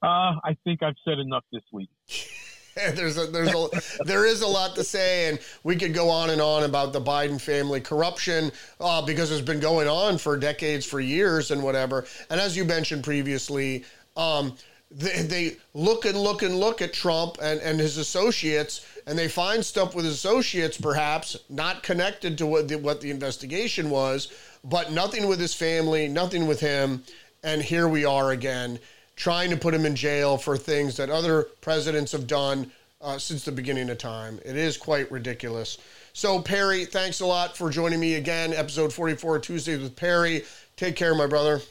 Uh, 0.01 0.39
I 0.43 0.57
think 0.63 0.81
I've 0.81 0.95
said 1.03 1.19
enough 1.19 1.43
this 1.51 1.63
week. 1.73 1.89
there's 2.93 3.17
a, 3.17 3.25
there's 3.27 3.53
a, 3.53 3.67
there 4.05 4.25
is 4.25 4.41
a 4.41 4.47
lot 4.47 4.75
to 4.75 4.83
say, 4.83 5.27
and 5.29 5.39
we 5.63 5.75
could 5.75 5.93
go 5.93 6.09
on 6.09 6.29
and 6.29 6.41
on 6.41 6.63
about 6.63 6.93
the 6.93 7.01
Biden 7.01 7.39
family 7.39 7.81
corruption 7.81 8.51
uh, 8.79 9.01
because 9.05 9.29
it's 9.31 9.41
been 9.41 9.59
going 9.59 9.87
on 9.89 10.17
for 10.17 10.37
decades, 10.37 10.85
for 10.85 11.01
years, 11.01 11.51
and 11.51 11.61
whatever. 11.61 12.05
And 12.29 12.39
as 12.39 12.55
you 12.55 12.63
mentioned 12.63 13.03
previously, 13.03 13.83
um, 14.15 14.55
they, 14.91 15.21
they 15.21 15.57
look 15.73 16.05
and 16.05 16.17
look 16.17 16.41
and 16.41 16.59
look 16.59 16.81
at 16.81 16.93
Trump 16.93 17.37
and, 17.41 17.59
and 17.61 17.79
his 17.79 17.97
associates, 17.97 18.85
and 19.05 19.17
they 19.17 19.27
find 19.27 19.63
stuff 19.63 19.93
with 19.95 20.05
his 20.05 20.15
associates, 20.15 20.77
perhaps 20.77 21.37
not 21.49 21.83
connected 21.83 22.37
to 22.37 22.45
what 22.45 22.67
the, 22.67 22.75
what 22.77 23.01
the 23.01 23.11
investigation 23.11 23.89
was, 23.89 24.31
but 24.63 24.91
nothing 24.91 25.27
with 25.27 25.39
his 25.39 25.53
family, 25.53 26.07
nothing 26.07 26.47
with 26.47 26.59
him. 26.59 27.03
And 27.43 27.61
here 27.61 27.87
we 27.87 28.03
are 28.03 28.31
again 28.31 28.79
trying 29.15 29.49
to 29.49 29.57
put 29.57 29.73
him 29.73 29.85
in 29.85 29.95
jail 29.95 30.37
for 30.37 30.57
things 30.57 30.95
that 30.95 31.09
other 31.09 31.43
presidents 31.61 32.13
have 32.13 32.25
done 32.25 32.71
uh, 33.01 33.17
since 33.17 33.43
the 33.43 33.51
beginning 33.51 33.89
of 33.89 33.97
time. 33.97 34.39
It 34.45 34.55
is 34.55 34.77
quite 34.77 35.11
ridiculous. 35.11 35.77
So, 36.13 36.41
Perry, 36.41 36.85
thanks 36.85 37.19
a 37.19 37.25
lot 37.25 37.55
for 37.55 37.69
joining 37.69 37.99
me 37.99 38.15
again. 38.15 38.53
Episode 38.53 38.91
44, 38.91 39.39
Tuesdays 39.39 39.81
with 39.81 39.95
Perry. 39.95 40.43
Take 40.75 40.95
care, 40.95 41.13
my 41.15 41.27
brother. 41.27 41.61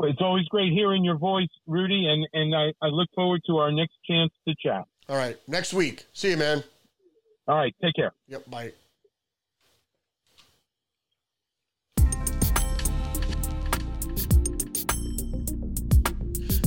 It's 0.00 0.20
always 0.20 0.46
great 0.46 0.72
hearing 0.72 1.04
your 1.04 1.16
voice, 1.16 1.48
Rudy, 1.66 2.06
and 2.06 2.26
and 2.32 2.54
I, 2.54 2.72
I 2.80 2.88
look 2.88 3.08
forward 3.14 3.42
to 3.46 3.58
our 3.58 3.72
next 3.72 3.94
chance 4.08 4.32
to 4.46 4.54
chat. 4.54 4.84
All 5.08 5.16
right, 5.16 5.36
next 5.48 5.72
week. 5.72 6.06
See 6.12 6.30
you, 6.30 6.36
man. 6.36 6.62
All 7.48 7.56
right, 7.56 7.74
take 7.82 7.94
care. 7.94 8.12
Yep, 8.28 8.50
bye. 8.50 8.72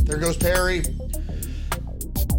There 0.03 0.17
goes 0.17 0.35
Perry. 0.35 0.83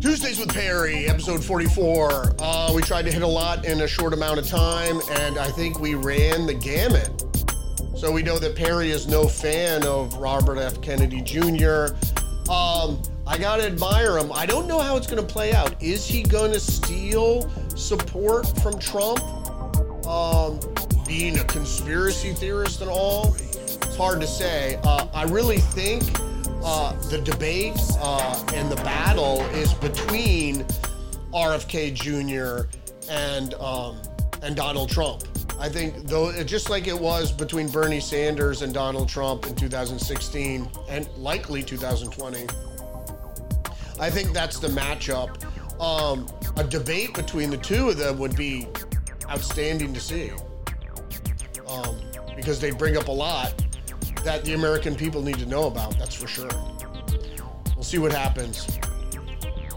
Tuesdays 0.03 0.39
with 0.39 0.53
Perry, 0.53 1.07
episode 1.07 1.43
44. 1.43 2.35
Uh, 2.39 2.73
we 2.75 2.83
tried 2.83 3.07
to 3.07 3.13
hit 3.13 3.23
a 3.23 3.27
lot 3.27 3.65
in 3.65 3.81
a 3.81 3.87
short 3.87 4.13
amount 4.13 4.41
of 4.41 4.47
time, 4.47 5.01
and 5.13 5.39
I 5.39 5.49
think 5.49 5.79
we 5.79 5.95
ran 5.95 6.45
the 6.45 6.55
gamut. 6.55 7.09
So 8.03 8.11
we 8.11 8.25
know 8.25 8.37
that 8.41 8.57
Perry 8.57 8.91
is 8.91 9.07
no 9.07 9.29
fan 9.29 9.87
of 9.87 10.15
Robert 10.15 10.59
F. 10.59 10.81
Kennedy 10.81 11.21
Jr. 11.21 11.95
Um, 12.51 13.01
I 13.29 13.39
gotta 13.39 13.65
admire 13.65 14.19
him. 14.19 14.33
I 14.33 14.45
don't 14.45 14.67
know 14.67 14.81
how 14.81 14.97
it's 14.97 15.07
gonna 15.07 15.23
play 15.23 15.53
out. 15.53 15.81
Is 15.81 16.05
he 16.05 16.25
gonna 16.25 16.59
steal 16.59 17.49
support 17.77 18.59
from 18.59 18.77
Trump? 18.81 19.21
Um, 20.05 20.59
being 21.07 21.39
a 21.39 21.45
conspiracy 21.45 22.33
theorist 22.33 22.81
and 22.81 22.91
all? 22.91 23.37
It's 23.37 23.97
hard 23.97 24.21
to 24.21 24.27
say. 24.27 24.81
Uh, 24.83 25.07
I 25.15 25.23
really 25.23 25.59
think 25.59 26.03
uh, 26.65 26.95
the 27.09 27.21
debate 27.21 27.79
uh, 28.01 28.45
and 28.53 28.69
the 28.69 28.83
battle 28.83 29.43
is 29.55 29.75
between 29.75 30.65
RFK 31.33 31.95
Jr. 31.95 32.69
and 33.09 33.55
um, 33.63 33.97
and 34.43 34.57
Donald 34.57 34.91
Trump. 34.91 35.23
I 35.63 35.69
think 35.69 36.09
though, 36.09 36.33
just 36.43 36.71
like 36.71 36.89
it 36.89 36.99
was 36.99 37.31
between 37.31 37.69
Bernie 37.69 38.01
Sanders 38.01 38.63
and 38.63 38.75
Donald 38.75 39.09
Trump 39.09 39.47
in 39.47 39.55
2016 39.55 40.69
and 40.89 41.09
likely 41.17 41.63
2020. 41.63 42.47
I 44.01 44.11
think 44.11 44.33
that's 44.33 44.59
the 44.59 44.67
matchup. 44.67 45.41
Um, 45.81 46.29
a 46.57 46.65
debate 46.65 47.15
between 47.15 47.49
the 47.49 47.59
two 47.59 47.91
of 47.91 47.97
them 47.97 48.19
would 48.19 48.35
be 48.35 48.67
outstanding 49.31 49.95
to 49.95 50.01
see 50.01 50.33
um, 51.69 51.97
because 52.35 52.59
they 52.59 52.73
bring 52.73 52.97
up 52.97 53.07
a 53.07 53.13
lot 53.13 53.55
that 54.25 54.45
the 54.45 54.55
American 54.55 54.97
people 54.97 55.23
need 55.23 55.39
to 55.39 55.47
know 55.47 55.69
about. 55.69 55.97
That's 55.97 56.17
for 56.17 56.27
sure. 56.27 56.51
We'll 57.77 57.85
see 57.85 57.99
what 57.99 58.11
happens. 58.11 58.81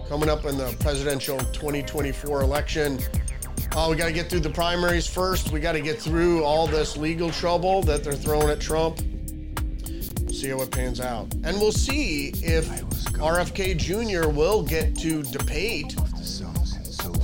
Coming 0.10 0.30
up 0.30 0.46
in 0.46 0.58
the 0.58 0.76
presidential 0.80 1.38
2024 1.38 2.42
election, 2.42 3.00
Oh, 3.78 3.90
we 3.90 3.98
got 3.98 4.06
to 4.06 4.14
get 4.14 4.30
through 4.30 4.40
the 4.40 4.50
primaries 4.50 5.06
first. 5.06 5.52
We 5.52 5.60
got 5.60 5.74
to 5.74 5.82
get 5.82 6.02
through 6.02 6.46
all 6.46 6.66
this 6.66 6.96
legal 6.96 7.30
trouble 7.30 7.82
that 7.84 8.06
they're 8.06 8.14
throwing 8.14 8.50
at 8.50 8.62
Trump. 8.62 9.00
See 10.32 10.48
how 10.48 10.62
it 10.62 10.72
pans 10.72 11.02
out. 11.02 11.34
And 11.44 11.60
we'll 11.60 11.74
see 11.74 12.30
if 12.36 12.70
RFK 13.16 13.76
Jr. 13.76 14.30
will 14.30 14.64
get 14.64 14.96
to 15.00 15.24
debate 15.24 15.94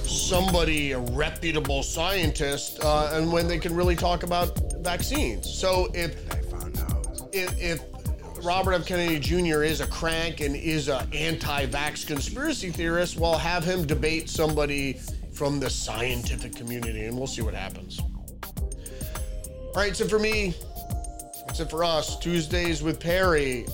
somebody, 0.06 0.92
a 0.92 1.00
reputable 1.00 1.84
scientist, 1.84 2.84
uh, 2.84 3.12
and 3.14 3.32
when 3.32 3.48
they 3.48 3.58
can 3.58 3.74
really 3.74 3.96
talk 3.96 4.24
about 4.24 4.60
vaccines. 4.82 5.50
So 5.50 5.90
if 5.94 6.18
if, 7.32 7.62
if 7.62 7.82
Robert 8.44 8.74
F. 8.74 8.86
Kennedy 8.86 9.20
Jr. 9.20 9.64
is 9.64 9.80
a 9.80 9.88
crank 9.88 10.42
and 10.42 10.58
is 10.58 10.90
an 10.90 11.08
anti-vax 11.14 12.06
conspiracy 12.06 12.72
theorist, 12.72 13.16
well, 13.16 13.38
have 13.38 13.64
him 13.64 13.88
debate 13.88 14.30
somebody 14.30 15.00
from 15.42 15.60
the 15.60 15.72
scientific 15.72 16.56
community, 16.56 17.06
and 17.06 17.18
we'll 17.18 17.26
see 17.26 17.42
what 17.42 17.56
happens. 17.56 18.00
All 18.00 19.74
right, 19.76 19.96
so 19.96 20.08
for 20.08 20.20
me, 20.20 20.54
that's 21.48 21.60
it 21.60 21.68
for 21.68 21.84
us. 21.84 22.20
Tuesdays 22.20 22.84
with 22.84 23.00
Perry. 23.00 23.66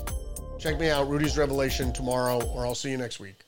Check 0.58 0.80
me 0.80 0.90
out, 0.90 1.10
Rudy's 1.10 1.38
Revelation 1.38 1.92
tomorrow, 1.92 2.42
or 2.56 2.66
I'll 2.66 2.74
see 2.74 2.90
you 2.90 2.98
next 2.98 3.20
week. 3.20 3.47